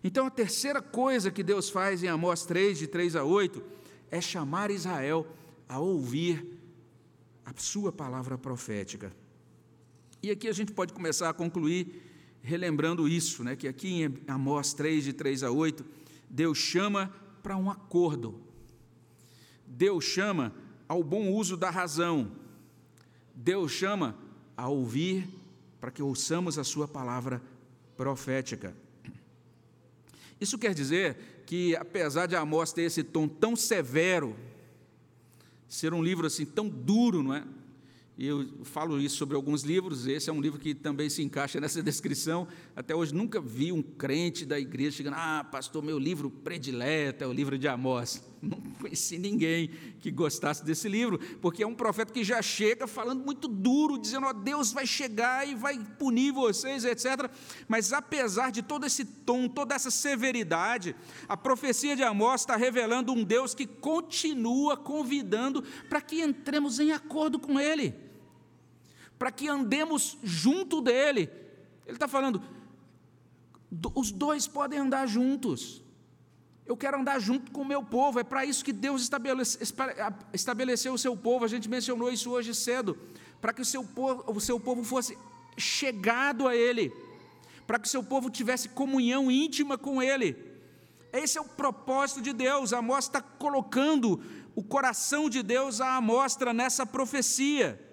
Então, 0.04 0.26
a 0.26 0.32
terceira 0.32 0.82
coisa 0.82 1.30
que 1.30 1.44
Deus 1.44 1.70
faz 1.70 2.04
em 2.04 2.08
Amós 2.08 2.44
3, 2.46 2.80
de 2.80 2.88
3 2.88 3.16
a 3.16 3.24
8, 3.24 3.64
é 4.10 4.20
chamar 4.20 4.72
Israel 4.72 5.28
a 5.70 5.80
ouvir 5.80 6.60
a 7.46 7.52
sua 7.56 7.92
palavra 7.92 8.38
profética. 8.38 9.12
E 10.24 10.32
aqui 10.32 10.48
a 10.48 10.54
gente 10.54 10.72
pode 10.72 10.94
começar 10.94 11.30
a 11.30 11.34
concluir 11.34 12.11
relembrando 12.41 13.08
isso, 13.08 13.43
né, 13.43 13.56
que 13.56 13.67
aqui 13.67 14.04
em 14.04 14.17
Amós 14.27 14.73
3, 14.73 15.04
de 15.04 15.13
3 15.13 15.43
a 15.43 15.51
8, 15.51 15.86
Deus 16.30 16.58
chama 16.58 17.13
para 17.43 17.58
um 17.58 17.69
acordo. 17.69 18.39
Deus 19.65 20.04
chama 20.04 20.54
ao 20.88 21.04
bom 21.04 21.32
uso 21.32 21.56
da 21.56 21.69
razão. 21.69 22.32
Deus 23.34 23.71
chama 23.71 24.15
a 24.58 24.67
ouvir 24.67 25.27
para 25.80 25.91
que 25.91 26.01
ouçamos 26.01 26.58
a 26.58 26.63
sua 26.63 26.88
palavra 26.88 27.41
profética. 27.95 28.75
Isso 30.39 30.58
quer 30.58 30.73
dizer 30.73 31.43
que, 31.45 31.75
apesar 31.75 32.25
de 32.25 32.36
Amós 32.36 32.73
ter 32.73 32.84
esse 32.84 33.04
tom 33.04 33.27
tão 33.27 33.56
severo, 33.56 34.36
ser 35.67 35.93
um 35.93 36.04
livro 36.04 36.27
assim 36.27 36.45
tão 36.45 36.67
duro, 36.67 37.23
não 37.23 37.34
é? 37.34 37.43
E 38.22 38.28
eu 38.28 38.48
falo 38.66 39.00
isso 39.00 39.18
sobre 39.18 39.36
alguns 39.36 39.64
livros, 39.64 40.06
esse 40.06 40.30
é 40.30 40.34
um 40.34 40.40
livro 40.40 40.60
que 40.60 40.76
também 40.76 41.10
se 41.10 41.24
encaixa 41.24 41.60
nessa 41.60 41.82
descrição. 41.82 42.48
Até 42.76 42.96
hoje 42.96 43.16
nunca 43.16 43.42
vi 43.42 43.72
um 43.72 43.82
crente 43.82 44.46
da 44.46 44.60
igreja 44.60 44.98
chegando, 44.98 45.16
ah, 45.16 45.44
pastor, 45.44 45.82
meu 45.82 45.98
livro 45.98 46.30
predileto 46.30 47.24
é 47.24 47.28
o 47.28 47.34
livro 47.34 47.58
de 47.58 47.68
Amós. 47.68 48.24
Não 48.40 48.62
conheci 48.80 49.18
ninguém 49.18 49.72
que 50.00 50.12
gostasse 50.12 50.64
desse 50.64 50.88
livro, 50.88 51.18
porque 51.42 51.64
é 51.64 51.68
um 51.68 51.74
profeta 51.74 52.14
que 52.14 52.24
já 52.24 52.44
chega 52.44 52.86
falando 52.86 53.26
muito 53.26 53.48
duro, 53.48 53.98
dizendo, 53.98 54.28
ó, 54.28 54.30
oh, 54.30 54.34
Deus 54.34 54.72
vai 54.72 54.86
chegar 54.86 55.48
e 55.48 55.56
vai 55.56 55.80
punir 55.98 56.32
vocês, 56.32 56.86
etc. 56.86 57.28
Mas 57.68 57.92
apesar 57.92 58.52
de 58.52 58.62
todo 58.62 58.86
esse 58.86 59.04
tom, 59.04 59.48
toda 59.48 59.74
essa 59.74 59.90
severidade, 59.90 60.96
a 61.28 61.36
profecia 61.36 61.96
de 61.96 62.04
Amós 62.04 62.42
está 62.42 62.56
revelando 62.56 63.14
um 63.14 63.24
Deus 63.24 63.56
que 63.56 63.66
continua 63.66 64.78
convidando 64.78 65.64
para 65.90 66.02
que 66.02 66.22
entremos 66.22 66.80
em 66.80 66.92
acordo 66.92 67.40
com 67.40 67.60
Ele 67.60 68.11
para 69.22 69.32
que 69.32 69.48
andemos 69.48 70.18
junto 70.24 70.82
dele. 70.82 71.30
Ele 71.86 71.96
está 71.96 72.08
falando, 72.08 72.42
os 73.94 74.12
dois 74.12 74.48
podem 74.48 74.80
andar 74.80 75.06
juntos. 75.06 75.84
Eu 76.66 76.76
quero 76.76 77.00
andar 77.00 77.20
junto 77.20 77.52
com 77.52 77.62
o 77.62 77.66
meu 77.66 77.84
povo, 77.84 78.20
é 78.20 78.24
para 78.24 78.44
isso 78.46 78.66
que 78.66 78.74
Deus 78.74 79.04
estabelece, 79.04 79.60
estabeleceu 80.34 80.94
o 80.96 80.98
seu 80.98 81.16
povo. 81.16 81.46
A 81.46 81.48
gente 81.48 81.70
mencionou 81.70 82.12
isso 82.12 82.32
hoje 82.32 82.56
cedo, 82.56 82.98
para 83.40 83.54
que 83.54 83.62
o 83.62 83.66
seu 83.66 83.84
povo, 83.84 84.24
o 84.26 84.42
seu 84.42 84.60
povo 84.60 84.84
fosse 84.84 85.16
chegado 85.56 86.48
a 86.48 86.56
Ele, 86.56 86.92
para 87.68 87.78
que 87.78 87.88
o 87.88 87.92
seu 87.92 88.04
povo 88.04 88.28
tivesse 88.28 88.70
comunhão 88.70 89.30
íntima 89.30 89.78
com 89.78 90.02
Ele. 90.02 90.36
Esse 91.14 91.38
é 91.38 91.42
o 91.42 91.46
propósito 91.46 92.24
de 92.24 92.34
Deus. 92.34 92.74
A 92.74 92.80
Amós 92.80 93.06
está 93.06 93.22
colocando 93.22 94.20
o 94.56 94.64
coração 94.64 95.30
de 95.30 95.44
Deus 95.44 95.80
à 95.80 95.98
amostra 95.98 96.52
nessa 96.56 96.88
profecia. 96.88 97.90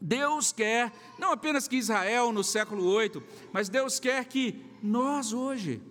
Deus 0.00 0.50
quer, 0.50 0.92
não 1.18 1.32
apenas 1.32 1.68
que 1.68 1.76
Israel 1.76 2.32
no 2.32 2.42
século 2.42 2.84
8, 2.84 3.22
mas 3.52 3.68
Deus 3.68 4.00
quer 4.00 4.24
que 4.24 4.64
nós 4.82 5.32
hoje 5.32 5.82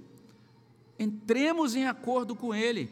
entremos 0.98 1.76
em 1.76 1.86
acordo 1.86 2.36
com 2.36 2.54
Ele 2.54 2.92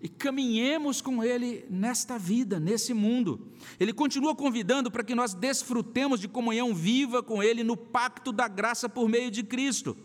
e 0.00 0.08
caminhemos 0.08 1.00
com 1.00 1.24
Ele 1.24 1.64
nesta 1.70 2.18
vida, 2.18 2.60
nesse 2.60 2.92
mundo. 2.92 3.48
Ele 3.80 3.92
continua 3.92 4.34
convidando 4.34 4.90
para 4.90 5.02
que 5.02 5.14
nós 5.14 5.34
desfrutemos 5.34 6.20
de 6.20 6.28
comunhão 6.28 6.74
viva 6.74 7.22
com 7.22 7.42
Ele 7.42 7.64
no 7.64 7.76
pacto 7.76 8.30
da 8.30 8.46
graça 8.46 8.88
por 8.88 9.08
meio 9.08 9.30
de 9.30 9.42
Cristo. 9.42 9.96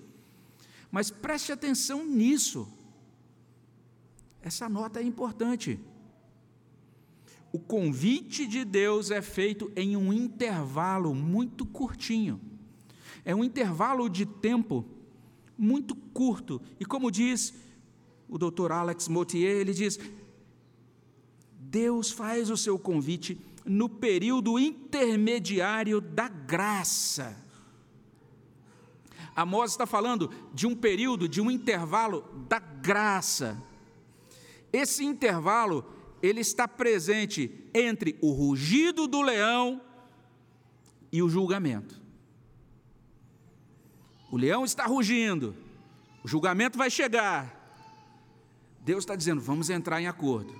Mas 0.89 1.11
preste 1.11 1.51
atenção 1.51 2.05
nisso. 2.05 2.67
Essa 4.41 4.67
nota 4.67 4.99
é 4.99 5.03
importante 5.03 5.79
o 7.53 7.59
convite 7.59 8.47
de 8.47 8.65
Deus 8.65 9.11
é 9.11 9.21
feito 9.21 9.71
em 9.75 9.95
um 9.95 10.11
intervalo 10.11 11.13
muito 11.13 11.67
curtinho. 11.67 12.41
É 13.23 13.35
um 13.35 13.43
intervalo 13.43 14.09
de 14.09 14.25
tempo 14.25 14.83
muito 15.55 15.95
curto. 15.95 16.59
E 16.79 16.83
como 16.83 17.11
diz 17.11 17.53
o 18.27 18.39
Dr. 18.39 18.71
Alex 18.71 19.07
Motier, 19.07 19.57
ele 19.57 19.71
diz: 19.71 19.99
Deus 21.59 22.09
faz 22.09 22.49
o 22.49 22.57
seu 22.57 22.79
convite 22.79 23.39
no 23.63 23.87
período 23.87 24.57
intermediário 24.57 26.01
da 26.01 26.27
graça. 26.27 27.37
Amós 29.35 29.71
está 29.71 29.85
falando 29.85 30.31
de 30.51 30.65
um 30.65 30.75
período, 30.75 31.29
de 31.29 31.39
um 31.39 31.51
intervalo 31.51 32.27
da 32.49 32.57
graça. 32.57 33.61
Esse 34.71 35.05
intervalo 35.05 35.85
ele 36.23 36.39
está 36.39 36.65
presente 36.69 37.69
entre 37.73 38.17
o 38.21 38.31
rugido 38.31 39.05
do 39.07 39.21
leão 39.21 39.81
e 41.11 41.21
o 41.21 41.27
julgamento. 41.27 42.01
O 44.31 44.37
leão 44.37 44.63
está 44.63 44.85
rugindo, 44.85 45.53
o 46.23 46.27
julgamento 46.27 46.77
vai 46.77 46.89
chegar. 46.89 47.59
Deus 48.79 49.03
está 49.03 49.17
dizendo: 49.17 49.41
vamos 49.41 49.69
entrar 49.69 50.01
em 50.01 50.07
acordo, 50.07 50.55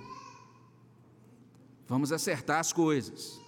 vamos 1.88 2.12
acertar 2.12 2.60
as 2.60 2.70
coisas. 2.70 3.40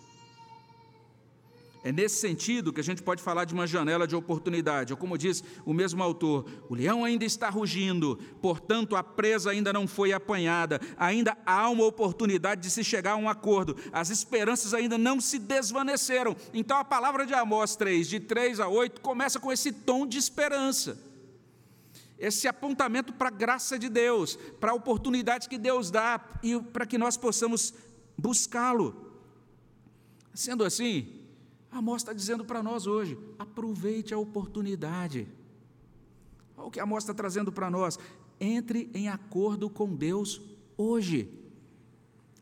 É 1.87 1.93
nesse 1.93 2.17
sentido 2.17 2.73
que 2.73 2.81
a 2.81 2.83
gente 2.83 3.01
pode 3.01 3.23
falar 3.23 3.45
de 3.45 3.55
uma 3.55 3.65
janela 3.65 4.09
de 4.09 4.17
oportunidade. 4.17 4.93
Ou 4.93 4.97
como 4.97 5.17
diz 5.17 5.45
o 5.65 5.73
mesmo 5.73 6.03
autor, 6.03 6.45
o 6.69 6.75
leão 6.75 7.05
ainda 7.05 7.25
está 7.25 7.49
rugindo, 7.49 8.19
portanto 8.43 8.97
a 8.97 9.05
presa 9.05 9.53
ainda 9.53 9.73
não 9.73 9.87
foi 9.87 10.13
apanhada, 10.13 10.81
ainda 10.97 11.39
há 11.47 11.71
uma 11.71 11.85
oportunidade 11.85 12.63
de 12.63 12.73
se 12.73 12.83
chegar 12.83 13.13
a 13.13 13.17
um 13.17 13.29
acordo, 13.29 13.77
as 13.93 14.11
esperanças 14.11 14.75
ainda 14.75 14.99
não 14.99 15.21
se 15.21 15.39
desvaneceram. 15.39 16.35
Então 16.53 16.77
a 16.77 16.85
palavra 16.85 17.25
de 17.25 17.33
Amós 17.35 17.77
3, 17.77 18.09
de 18.09 18.19
3 18.19 18.59
a 18.59 18.67
8, 18.67 19.01
começa 19.01 19.39
com 19.39 19.53
esse 19.53 19.71
tom 19.71 20.09
de 20.09 20.19
esperança. 20.19 21.01
Esse 22.19 22.49
apontamento 22.49 23.13
para 23.13 23.29
a 23.29 23.31
graça 23.31 23.79
de 23.79 23.89
Deus, 23.89 24.35
para 24.59 24.73
a 24.73 24.75
oportunidade 24.75 25.49
que 25.49 25.57
Deus 25.57 25.89
dá 25.93 26.21
e 26.43 26.59
para 26.59 26.85
que 26.85 26.99
nós 26.99 27.17
possamos 27.17 27.73
buscá-lo. 28.19 29.23
Sendo 30.35 30.65
assim, 30.65 31.26
Amós 31.77 32.03
está 32.03 32.13
dizendo 32.13 32.45
para 32.45 32.63
nós 32.63 32.87
hoje: 32.87 33.19
aproveite 33.39 34.15
a 34.15 34.19
oportunidade. 34.19 35.29
Olha 36.57 36.67
o 36.67 36.71
que 36.71 36.81
Amós 36.81 37.05
está 37.05 37.13
trazendo 37.13 37.53
para 37.53 37.71
nós. 37.71 37.99
Entre 38.41 38.91
em 38.95 39.09
acordo 39.09 39.69
com 39.69 39.95
Deus 39.95 40.41
hoje. 40.77 41.29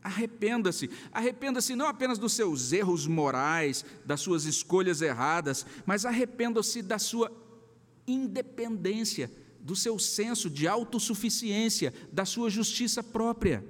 Arrependa-se. 0.01 0.89
Arrependa-se 1.11 1.75
não 1.75 1.87
apenas 1.87 2.19
dos 2.19 2.33
seus 2.33 2.71
erros 2.71 3.07
morais, 3.07 3.83
das 4.05 4.21
suas 4.21 4.45
escolhas 4.45 5.01
erradas, 5.01 5.65
mas 5.85 6.05
arrependa-se 6.05 6.81
da 6.81 6.99
sua 6.99 7.31
independência, 8.07 9.31
do 9.59 9.75
seu 9.75 9.97
senso 9.97 10.49
de 10.49 10.67
autossuficiência, 10.67 11.93
da 12.11 12.23
sua 12.23 12.49
justiça 12.49 13.01
própria. 13.01 13.65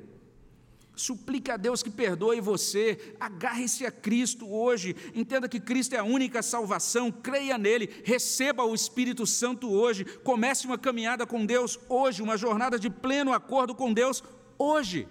Suplique 0.96 1.52
a 1.52 1.58
Deus 1.58 1.84
que 1.84 1.90
perdoe 1.90 2.40
você, 2.40 3.16
agarre-se 3.20 3.86
a 3.86 3.92
Cristo 3.92 4.50
hoje, 4.50 4.96
entenda 5.14 5.50
que 5.50 5.60
Cristo 5.60 5.94
é 5.94 5.98
a 5.98 6.04
única 6.04 6.42
salvação, 6.42 7.12
creia 7.12 7.58
nele, 7.58 7.90
receba 8.04 8.64
o 8.64 8.74
Espírito 8.74 9.26
Santo 9.28 9.70
hoje, 9.70 10.06
comece 10.24 10.66
uma 10.66 10.78
caminhada 10.78 11.26
com 11.26 11.46
Deus 11.46 11.78
hoje, 11.90 12.22
uma 12.22 12.38
jornada 12.38 12.80
de 12.80 12.90
pleno 12.90 13.34
acordo 13.34 13.76
com 13.76 13.94
Deus 13.94 14.24
hoje. 14.58 15.08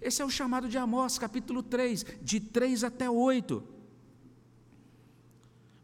Esse 0.00 0.22
é 0.22 0.24
o 0.24 0.30
chamado 0.30 0.68
de 0.68 0.78
Amós, 0.78 1.18
capítulo 1.18 1.62
3, 1.62 2.06
de 2.22 2.40
3 2.40 2.84
até 2.84 3.10
8. 3.10 3.62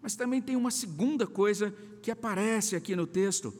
Mas 0.01 0.15
também 0.15 0.41
tem 0.41 0.55
uma 0.55 0.71
segunda 0.71 1.27
coisa 1.27 1.75
que 2.01 2.13
aparece 2.13 2.77
aqui 2.77 2.95
no 2.95 3.07
texto. 3.07 3.53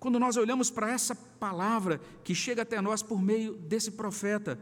Quando 0.00 0.18
nós 0.18 0.36
olhamos 0.36 0.70
para 0.70 0.90
essa 0.90 1.14
palavra 1.14 2.00
que 2.24 2.34
chega 2.34 2.62
até 2.62 2.80
nós 2.80 3.02
por 3.02 3.22
meio 3.22 3.54
desse 3.54 3.92
profeta, 3.92 4.58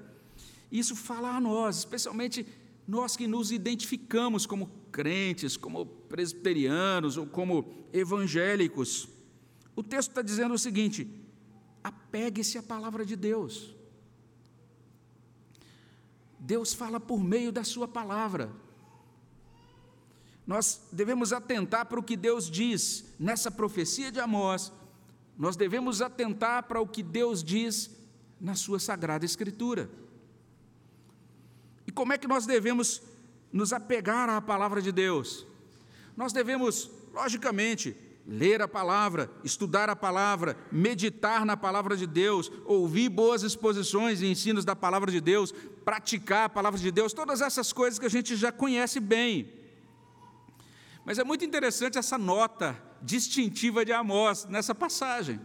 isso 0.72 0.96
fala 0.96 1.36
a 1.36 1.40
nós, 1.40 1.78
especialmente 1.78 2.46
nós 2.88 3.14
que 3.14 3.26
nos 3.26 3.52
identificamos 3.52 4.46
como 4.46 4.68
crentes, 4.90 5.56
como 5.56 5.84
presbiterianos 5.84 7.18
ou 7.18 7.26
como 7.26 7.86
evangélicos. 7.92 9.06
O 9.76 9.82
texto 9.82 10.08
está 10.08 10.22
dizendo 10.22 10.54
o 10.54 10.58
seguinte: 10.58 11.08
apegue-se 11.84 12.56
à 12.56 12.62
palavra 12.62 13.04
de 13.04 13.14
Deus. 13.14 13.76
Deus 16.38 16.72
fala 16.72 16.98
por 16.98 17.22
meio 17.22 17.52
da 17.52 17.62
Sua 17.62 17.86
palavra. 17.86 18.50
Nós 20.46 20.88
devemos 20.90 21.32
atentar 21.32 21.86
para 21.86 22.00
o 22.00 22.02
que 22.02 22.16
Deus 22.16 22.50
diz 22.50 23.14
nessa 23.18 23.50
profecia 23.50 24.10
de 24.10 24.18
Amós, 24.18 24.72
nós 25.38 25.54
devemos 25.54 26.02
atentar 26.02 26.64
para 26.64 26.80
o 26.80 26.86
que 26.86 27.02
Deus 27.02 27.44
diz 27.44 27.90
na 28.40 28.54
Sua 28.54 28.80
sagrada 28.80 29.24
Escritura. 29.24 29.88
E 31.92 31.94
como 31.94 32.14
é 32.14 32.16
que 32.16 32.26
nós 32.26 32.46
devemos 32.46 33.02
nos 33.52 33.70
apegar 33.70 34.26
à 34.30 34.40
palavra 34.40 34.80
de 34.80 34.90
Deus? 34.90 35.46
Nós 36.16 36.32
devemos, 36.32 36.90
logicamente, 37.12 37.94
ler 38.26 38.62
a 38.62 38.66
palavra, 38.66 39.30
estudar 39.44 39.90
a 39.90 39.94
palavra, 39.94 40.56
meditar 40.72 41.44
na 41.44 41.54
palavra 41.54 41.94
de 41.94 42.06
Deus, 42.06 42.50
ouvir 42.64 43.10
boas 43.10 43.42
exposições 43.42 44.22
e 44.22 44.26
ensinos 44.26 44.64
da 44.64 44.74
palavra 44.74 45.12
de 45.12 45.20
Deus, 45.20 45.52
praticar 45.84 46.46
a 46.46 46.48
palavra 46.48 46.80
de 46.80 46.90
Deus, 46.90 47.12
todas 47.12 47.42
essas 47.42 47.74
coisas 47.74 47.98
que 47.98 48.06
a 48.06 48.10
gente 48.10 48.36
já 48.36 48.50
conhece 48.50 48.98
bem. 48.98 49.52
Mas 51.04 51.18
é 51.18 51.24
muito 51.24 51.44
interessante 51.44 51.98
essa 51.98 52.16
nota 52.16 52.82
distintiva 53.02 53.84
de 53.84 53.92
Amós 53.92 54.46
nessa 54.46 54.74
passagem. 54.74 55.38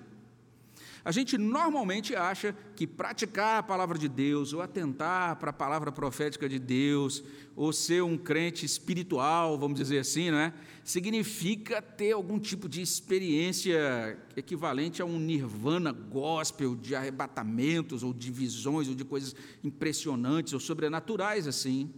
A 1.03 1.11
gente 1.11 1.37
normalmente 1.37 2.15
acha 2.15 2.55
que 2.75 2.85
praticar 2.85 3.59
a 3.59 3.63
palavra 3.63 3.97
de 3.97 4.07
Deus, 4.07 4.53
ou 4.53 4.61
atentar 4.61 5.35
para 5.37 5.51
a 5.51 5.53
palavra 5.53 5.91
profética 5.91 6.47
de 6.47 6.59
Deus, 6.59 7.23
ou 7.55 7.71
ser 7.73 8.03
um 8.03 8.17
crente 8.17 8.65
espiritual, 8.65 9.57
vamos 9.57 9.79
dizer 9.79 9.99
assim, 9.99 10.31
não 10.31 10.39
é? 10.39 10.53
significa 10.87 11.81
ter 11.81 12.13
algum 12.13 12.39
tipo 12.39 12.69
de 12.69 12.81
experiência 12.81 14.17
equivalente 14.37 15.01
a 15.01 15.05
um 15.05 15.19
nirvana 15.19 15.91
gospel 15.91 16.77
de 16.77 16.95
arrebatamentos, 16.95 18.03
ou 18.03 18.13
de 18.13 18.31
visões, 18.31 18.87
ou 18.87 18.95
de 18.95 19.03
coisas 19.03 19.35
impressionantes 19.61 20.53
ou 20.53 20.61
sobrenaturais 20.61 21.45
assim. 21.45 21.93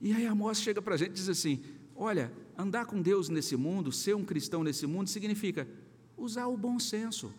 E 0.00 0.12
aí 0.12 0.26
Amós 0.26 0.60
chega 0.60 0.82
para 0.82 0.96
a 0.96 0.98
gente 0.98 1.10
e 1.10 1.14
diz 1.14 1.28
assim: 1.28 1.62
olha, 1.94 2.32
andar 2.58 2.86
com 2.86 3.00
Deus 3.00 3.28
nesse 3.28 3.56
mundo, 3.56 3.92
ser 3.92 4.16
um 4.16 4.24
cristão 4.24 4.64
nesse 4.64 4.88
mundo, 4.88 5.08
significa 5.08 5.68
usar 6.22 6.46
o 6.46 6.56
bom 6.56 6.78
senso, 6.78 7.32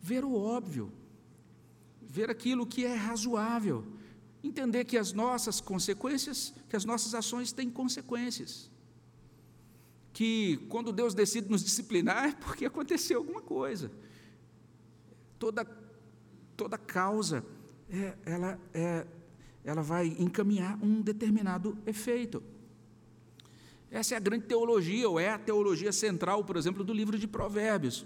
ver 0.00 0.24
o 0.24 0.34
óbvio, 0.34 0.92
ver 2.00 2.30
aquilo 2.30 2.66
que 2.66 2.84
é 2.84 2.94
razoável, 2.94 3.84
entender 4.42 4.84
que 4.84 4.96
as 4.96 5.12
nossas 5.12 5.60
consequências, 5.60 6.54
que 6.68 6.76
as 6.76 6.84
nossas 6.84 7.14
ações 7.14 7.52
têm 7.52 7.68
consequências. 7.70 8.70
Que 10.12 10.58
quando 10.68 10.92
Deus 10.92 11.12
decide 11.12 11.50
nos 11.50 11.64
disciplinar 11.64 12.28
é 12.28 12.32
porque 12.32 12.64
aconteceu 12.64 13.18
alguma 13.18 13.40
coisa. 13.40 13.90
Toda, 15.38 15.64
toda 16.56 16.78
causa, 16.78 17.44
é, 17.90 18.16
ela, 18.24 18.60
é, 18.72 19.06
ela 19.64 19.82
vai 19.82 20.06
encaminhar 20.18 20.78
um 20.80 21.00
determinado 21.00 21.76
efeito. 21.84 22.40
Essa 23.94 24.14
é 24.14 24.16
a 24.16 24.20
grande 24.20 24.46
teologia, 24.46 25.08
ou 25.08 25.20
é 25.20 25.30
a 25.30 25.38
teologia 25.38 25.92
central, 25.92 26.42
por 26.42 26.56
exemplo, 26.56 26.82
do 26.82 26.92
livro 26.92 27.16
de 27.16 27.28
Provérbios. 27.28 28.04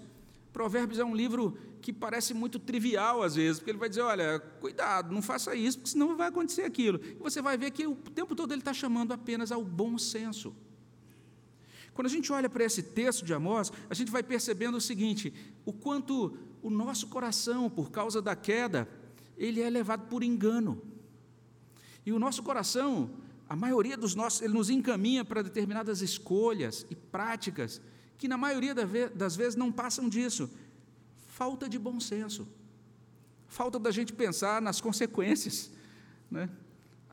Provérbios 0.53 0.99
é 0.99 1.05
um 1.05 1.17
livro 1.17 1.57
que 1.81 1.95
parece 1.95 2.35
muito 2.35 2.59
trivial 2.59 3.23
às 3.23 3.37
vezes, 3.37 3.59
porque 3.59 3.71
ele 3.71 3.79
vai 3.79 3.89
dizer: 3.89 4.03
olha, 4.03 4.39
cuidado, 4.61 5.15
não 5.15 5.23
faça 5.23 5.55
isso, 5.55 5.79
porque 5.79 5.93
senão 5.93 6.15
vai 6.15 6.29
acontecer 6.29 6.65
aquilo. 6.65 7.01
E 7.03 7.15
você 7.15 7.41
vai 7.41 7.57
ver 7.57 7.71
que 7.71 7.87
o 7.87 7.95
tempo 7.95 8.37
todo 8.37 8.53
ele 8.53 8.61
está 8.61 8.75
chamando 8.75 9.13
apenas 9.13 9.51
ao 9.51 9.65
bom 9.65 9.97
senso. 9.97 10.55
Quando 11.95 12.05
a 12.07 12.11
gente 12.11 12.31
olha 12.35 12.51
para 12.51 12.65
esse 12.65 12.83
texto 12.83 13.25
de 13.25 13.33
Amós, 13.33 13.73
a 13.89 13.95
gente 13.95 14.11
vai 14.11 14.23
percebendo 14.23 14.77
o 14.77 14.83
seguinte: 14.83 15.33
o 15.65 15.73
quanto 15.73 16.37
o 16.63 16.69
nosso 16.69 17.07
coração, 17.07 17.71
por 17.71 17.91
causa 17.91 18.21
da 18.21 18.37
queda, 18.37 18.87
ele 19.39 19.63
é 19.63 19.71
levado 19.71 20.07
por 20.07 20.23
engano. 20.23 20.83
E 22.05 22.13
o 22.13 22.19
nosso 22.19 22.43
coração, 22.43 23.11
a 23.49 23.57
maioria 23.57 23.97
dos 23.97 24.15
nossos, 24.15 24.43
ele 24.43 24.53
nos 24.53 24.69
encaminha 24.69 25.25
para 25.25 25.43
determinadas 25.43 26.03
escolhas 26.03 26.85
e 26.91 26.95
práticas 26.95 27.81
que 28.19 28.29
na 28.29 28.37
maioria 28.37 28.75
das 28.75 29.37
vezes 29.37 29.55
não 29.55 29.73
passam 29.73 30.09
disso. 30.09 30.51
Falta 31.29 31.69
de 31.69 31.79
bom 31.79 32.01
senso. 32.01 32.47
Falta 33.47 33.79
da 33.79 33.91
gente 33.91 34.13
pensar 34.13 34.61
nas 34.61 34.81
consequências. 34.81 35.71
Né? 36.31 36.51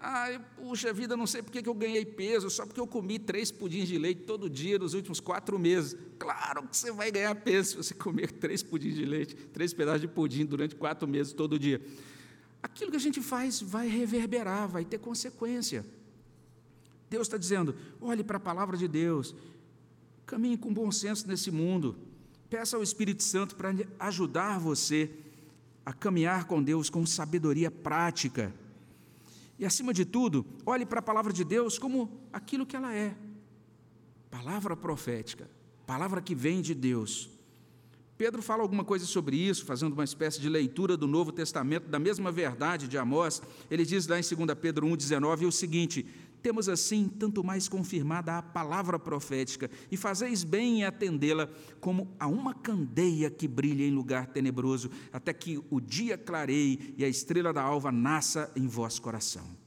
Ah, 0.01 0.41
puxa 0.57 0.91
vida, 0.91 1.15
não 1.15 1.25
sei 1.25 1.41
porque 1.41 1.61
que 1.61 1.69
eu 1.69 1.73
ganhei 1.73 2.03
peso, 2.05 2.49
só 2.49 2.65
porque 2.65 2.79
eu 2.79 2.87
comi 2.87 3.17
três 3.17 3.49
pudins 3.51 3.87
de 3.87 3.97
leite 3.97 4.23
todo 4.23 4.49
dia 4.49 4.77
nos 4.77 4.93
últimos 4.93 5.19
quatro 5.19 5.57
meses. 5.57 5.95
Claro 6.19 6.67
que 6.67 6.75
você 6.75 6.91
vai 6.91 7.11
ganhar 7.11 7.33
peso 7.35 7.69
se 7.69 7.77
você 7.77 7.93
comer 7.93 8.31
três 8.39 8.61
pudins 8.61 8.95
de 8.95 9.05
leite, 9.05 9.35
três 9.35 9.73
pedaços 9.73 10.01
de 10.01 10.07
pudim 10.07 10.45
durante 10.45 10.75
quatro 10.75 11.07
meses 11.07 11.31
todo 11.31 11.57
dia. 11.57 11.81
Aquilo 12.61 12.91
que 12.91 12.97
a 12.97 12.99
gente 12.99 13.21
faz 13.21 13.61
vai 13.61 13.87
reverberar, 13.87 14.67
vai 14.67 14.83
ter 14.83 14.97
consequência. 14.97 15.85
Deus 17.09 17.27
está 17.27 17.37
dizendo: 17.37 17.75
olhe 18.01 18.23
para 18.23 18.37
a 18.37 18.39
palavra 18.39 18.75
de 18.77 18.87
Deus, 18.87 19.35
Caminhe 20.25 20.57
com 20.57 20.73
bom 20.73 20.91
senso 20.91 21.27
nesse 21.27 21.51
mundo. 21.51 21.95
Peça 22.49 22.75
ao 22.75 22.83
Espírito 22.83 23.21
Santo 23.21 23.55
para 23.55 23.73
ajudar 23.99 24.59
você 24.59 25.11
a 25.85 25.93
caminhar 25.93 26.45
com 26.45 26.63
Deus 26.63 26.89
com 26.89 27.05
sabedoria 27.05 27.69
prática. 27.69 28.53
E, 29.57 29.65
acima 29.65 29.93
de 29.93 30.03
tudo, 30.03 30.45
olhe 30.65 30.85
para 30.85 30.99
a 30.99 31.03
palavra 31.03 31.31
de 31.31 31.43
Deus 31.43 31.77
como 31.77 32.11
aquilo 32.33 32.65
que 32.65 32.75
ela 32.75 32.93
é 32.93 33.15
palavra 34.29 34.75
profética, 34.75 35.49
palavra 35.85 36.21
que 36.21 36.35
vem 36.35 36.61
de 36.61 36.73
Deus. 36.73 37.29
Pedro 38.17 38.41
fala 38.41 38.63
alguma 38.63 38.83
coisa 38.83 39.05
sobre 39.05 39.35
isso, 39.35 39.65
fazendo 39.65 39.93
uma 39.93 40.03
espécie 40.03 40.39
de 40.39 40.47
leitura 40.47 40.95
do 40.95 41.05
Novo 41.05 41.33
Testamento, 41.33 41.89
da 41.89 41.99
mesma 41.99 42.31
verdade 42.31 42.87
de 42.87 42.97
Amós. 42.97 43.41
Ele 43.69 43.85
diz 43.85 44.07
lá 44.07 44.17
em 44.17 44.21
2 44.21 44.57
Pedro 44.59 44.87
1,19 44.87 45.47
o 45.47 45.51
seguinte: 45.51 46.05
temos 46.45 46.69
assim 46.69 47.09
tanto 47.09 47.43
mais 47.43 47.67
confirmada 47.67 48.37
a 48.37 48.41
palavra 48.43 48.99
profética, 48.99 49.67
e 49.89 49.97
fazeis 49.97 50.43
bem 50.43 50.81
em 50.81 50.83
atendê-la 50.83 51.49
como 51.81 52.07
a 52.19 52.27
uma 52.27 52.53
candeia 52.53 53.31
que 53.31 53.47
brilha 53.47 53.83
em 53.83 53.89
lugar 53.89 54.27
tenebroso, 54.27 54.91
até 55.11 55.33
que 55.33 55.59
o 55.71 55.81
dia 55.81 56.19
clareie 56.19 56.93
e 56.99 57.03
a 57.03 57.09
estrela 57.09 57.51
da 57.51 57.63
alva 57.63 57.91
nasça 57.91 58.51
em 58.55 58.67
vosso 58.67 59.01
coração. 59.01 59.57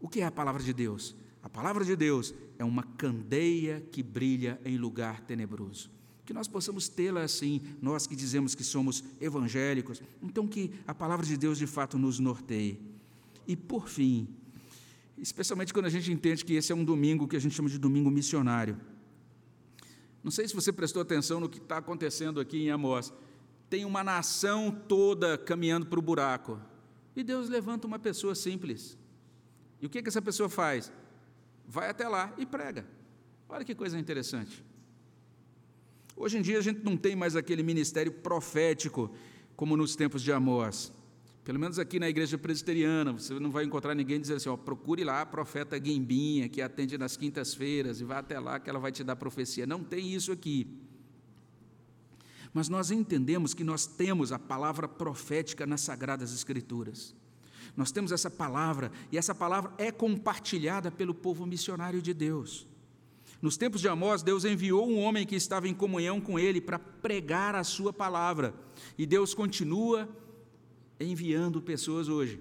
O 0.00 0.08
que 0.08 0.20
é 0.20 0.24
a 0.24 0.30
palavra 0.30 0.62
de 0.62 0.72
Deus? 0.72 1.16
A 1.42 1.48
palavra 1.48 1.84
de 1.84 1.96
Deus 1.96 2.32
é 2.60 2.64
uma 2.64 2.84
candeia 2.84 3.84
que 3.90 4.04
brilha 4.04 4.60
em 4.64 4.78
lugar 4.78 5.22
tenebroso. 5.22 5.90
Que 6.24 6.32
nós 6.32 6.46
possamos 6.46 6.88
tê-la 6.88 7.22
assim, 7.22 7.60
nós 7.82 8.06
que 8.06 8.14
dizemos 8.14 8.54
que 8.54 8.62
somos 8.62 9.02
evangélicos, 9.20 10.00
então 10.22 10.46
que 10.46 10.70
a 10.86 10.94
palavra 10.94 11.26
de 11.26 11.36
Deus 11.36 11.58
de 11.58 11.66
fato 11.66 11.98
nos 11.98 12.20
norteie. 12.20 12.80
E 13.48 13.56
por 13.56 13.88
fim, 13.88 14.28
especialmente 15.18 15.72
quando 15.72 15.86
a 15.86 15.90
gente 15.90 16.12
entende 16.12 16.44
que 16.44 16.54
esse 16.54 16.72
é 16.72 16.74
um 16.74 16.84
domingo 16.84 17.26
que 17.26 17.36
a 17.36 17.40
gente 17.40 17.54
chama 17.54 17.68
de 17.68 17.78
domingo 17.78 18.10
missionário. 18.10 18.78
Não 20.22 20.30
sei 20.30 20.46
se 20.48 20.54
você 20.54 20.72
prestou 20.72 21.00
atenção 21.00 21.40
no 21.40 21.48
que 21.48 21.58
está 21.58 21.78
acontecendo 21.78 22.40
aqui 22.40 22.58
em 22.58 22.70
Amós. 22.70 23.12
Tem 23.70 23.84
uma 23.84 24.02
nação 24.02 24.70
toda 24.70 25.38
caminhando 25.38 25.86
para 25.86 25.98
o 25.98 26.02
buraco. 26.02 26.60
E 27.14 27.22
Deus 27.22 27.48
levanta 27.48 27.86
uma 27.86 27.98
pessoa 27.98 28.34
simples. 28.34 28.98
E 29.80 29.86
o 29.86 29.88
que, 29.88 30.02
que 30.02 30.08
essa 30.08 30.20
pessoa 30.20 30.48
faz? 30.48 30.92
Vai 31.66 31.88
até 31.88 32.08
lá 32.08 32.34
e 32.36 32.44
prega. 32.44 32.86
Olha 33.48 33.64
que 33.64 33.74
coisa 33.74 33.98
interessante. 33.98 34.64
Hoje 36.16 36.38
em 36.38 36.42
dia 36.42 36.58
a 36.58 36.62
gente 36.62 36.82
não 36.82 36.96
tem 36.96 37.14
mais 37.14 37.36
aquele 37.36 37.62
ministério 37.62 38.10
profético 38.10 39.14
como 39.54 39.76
nos 39.76 39.94
tempos 39.94 40.22
de 40.22 40.32
Amós. 40.32 40.92
Pelo 41.46 41.60
menos 41.60 41.78
aqui 41.78 42.00
na 42.00 42.08
igreja 42.08 42.36
presbiteriana, 42.36 43.12
você 43.12 43.38
não 43.38 43.52
vai 43.52 43.64
encontrar 43.64 43.94
ninguém 43.94 44.20
dizendo 44.20 44.38
assim: 44.38 44.48
ó, 44.48 44.56
procure 44.56 45.04
lá 45.04 45.20
a 45.20 45.26
profeta 45.26 45.78
Guimbinha, 45.78 46.48
que 46.48 46.60
atende 46.60 46.98
nas 46.98 47.16
quintas-feiras, 47.16 48.00
e 48.00 48.04
vá 48.04 48.18
até 48.18 48.40
lá 48.40 48.58
que 48.58 48.68
ela 48.68 48.80
vai 48.80 48.90
te 48.90 49.04
dar 49.04 49.14
profecia. 49.14 49.64
Não 49.64 49.84
tem 49.84 50.12
isso 50.12 50.32
aqui. 50.32 50.66
Mas 52.52 52.68
nós 52.68 52.90
entendemos 52.90 53.54
que 53.54 53.62
nós 53.62 53.86
temos 53.86 54.32
a 54.32 54.40
palavra 54.40 54.88
profética 54.88 55.64
nas 55.64 55.82
Sagradas 55.82 56.34
Escrituras. 56.34 57.14
Nós 57.76 57.92
temos 57.92 58.10
essa 58.10 58.28
palavra, 58.28 58.90
e 59.12 59.16
essa 59.16 59.32
palavra 59.32 59.72
é 59.78 59.92
compartilhada 59.92 60.90
pelo 60.90 61.14
povo 61.14 61.46
missionário 61.46 62.02
de 62.02 62.12
Deus. 62.12 62.66
Nos 63.40 63.56
tempos 63.56 63.80
de 63.80 63.86
Amós, 63.86 64.20
Deus 64.20 64.44
enviou 64.44 64.88
um 64.88 64.98
homem 64.98 65.24
que 65.24 65.36
estava 65.36 65.68
em 65.68 65.74
comunhão 65.74 66.20
com 66.20 66.40
ele 66.40 66.60
para 66.60 66.80
pregar 66.80 67.54
a 67.54 67.62
sua 67.62 67.92
palavra, 67.92 68.52
e 68.98 69.06
Deus 69.06 69.32
continua 69.32 70.08
enviando 70.98 71.60
pessoas 71.60 72.08
hoje. 72.08 72.40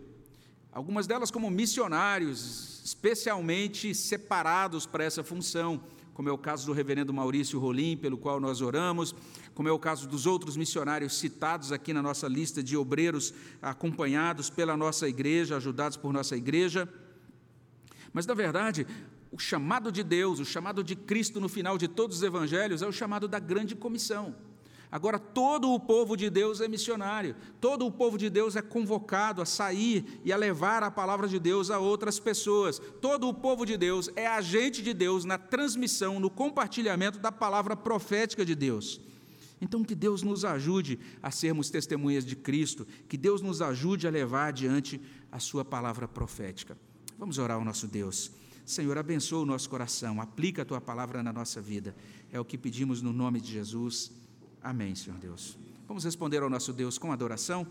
Algumas 0.71 1.07
delas 1.07 1.31
como 1.31 1.49
missionários, 1.49 2.81
especialmente 2.83 3.95
separados 3.95 4.85
para 4.85 5.03
essa 5.03 5.23
função, 5.23 5.81
como 6.13 6.29
é 6.29 6.31
o 6.31 6.37
caso 6.37 6.65
do 6.65 6.73
reverendo 6.73 7.13
Maurício 7.13 7.59
Rolim, 7.59 7.97
pelo 7.97 8.17
qual 8.17 8.39
nós 8.39 8.61
oramos, 8.61 9.13
como 9.53 9.67
é 9.67 9.71
o 9.71 9.79
caso 9.79 10.07
dos 10.07 10.25
outros 10.25 10.55
missionários 10.55 11.17
citados 11.17 11.71
aqui 11.71 11.93
na 11.93 12.01
nossa 12.01 12.27
lista 12.27 12.63
de 12.63 12.77
obreiros 12.77 13.33
acompanhados 13.61 14.49
pela 14.49 14.77
nossa 14.77 15.07
igreja, 15.09 15.57
ajudados 15.57 15.97
por 15.97 16.13
nossa 16.13 16.37
igreja. 16.37 16.87
Mas, 18.13 18.25
na 18.25 18.33
verdade, 18.33 18.87
o 19.29 19.37
chamado 19.37 19.91
de 19.91 20.03
Deus, 20.03 20.39
o 20.39 20.45
chamado 20.45 20.81
de 20.81 20.95
Cristo 20.95 21.41
no 21.41 21.49
final 21.49 21.77
de 21.77 21.89
todos 21.89 22.17
os 22.17 22.23
evangelhos 22.23 22.81
é 22.81 22.87
o 22.87 22.93
chamado 22.93 23.27
da 23.27 23.39
grande 23.39 23.75
comissão. 23.75 24.33
Agora, 24.95 25.19
todo 25.19 25.73
o 25.73 25.77
povo 25.77 26.15
de 26.15 26.29
Deus 26.29 26.61
é 26.61 26.69
missionário, 26.69 27.35
todo 27.59 27.85
o 27.85 27.91
povo 27.91 28.17
de 28.17 28.29
Deus 28.29 28.55
é 28.55 28.61
convocado 28.61 29.41
a 29.41 29.45
sair 29.45 30.21
e 30.23 30.31
a 30.31 30.37
levar 30.37 30.83
a 30.83 30.89
palavra 30.89 31.27
de 31.27 31.37
Deus 31.37 31.69
a 31.69 31.79
outras 31.79 32.17
pessoas. 32.17 32.79
Todo 33.01 33.27
o 33.27 33.33
povo 33.33 33.65
de 33.65 33.75
Deus 33.75 34.09
é 34.15 34.25
agente 34.25 34.81
de 34.81 34.93
Deus 34.93 35.25
na 35.25 35.37
transmissão, 35.37 36.17
no 36.17 36.29
compartilhamento 36.29 37.19
da 37.19 37.29
palavra 37.29 37.75
profética 37.75 38.45
de 38.45 38.55
Deus. 38.55 39.01
Então, 39.59 39.83
que 39.83 39.93
Deus 39.93 40.23
nos 40.23 40.45
ajude 40.45 40.97
a 41.21 41.29
sermos 41.29 41.69
testemunhas 41.69 42.25
de 42.25 42.37
Cristo, 42.37 42.87
que 43.09 43.17
Deus 43.17 43.41
nos 43.41 43.61
ajude 43.61 44.07
a 44.07 44.09
levar 44.09 44.47
adiante 44.47 45.01
a 45.29 45.39
Sua 45.39 45.65
palavra 45.65 46.07
profética. 46.07 46.77
Vamos 47.19 47.37
orar 47.37 47.57
ao 47.57 47.65
nosso 47.65 47.85
Deus. 47.85 48.31
Senhor, 48.65 48.97
abençoa 48.97 49.41
o 49.41 49.45
nosso 49.45 49.69
coração, 49.69 50.21
aplica 50.21 50.61
a 50.61 50.65
Tua 50.65 50.79
palavra 50.79 51.21
na 51.21 51.33
nossa 51.33 51.59
vida. 51.59 51.93
É 52.31 52.39
o 52.39 52.45
que 52.45 52.57
pedimos 52.57 53.01
no 53.01 53.11
nome 53.11 53.41
de 53.41 53.51
Jesus. 53.51 54.23
Amém, 54.65 54.95
Senhor 54.95 55.19
Deus. 55.19 55.59
Vamos 55.87 56.03
responder 56.03 56.41
ao 56.41 56.49
nosso 56.49 56.73
Deus 56.73 56.97
com 56.97 57.11
adoração? 57.11 57.67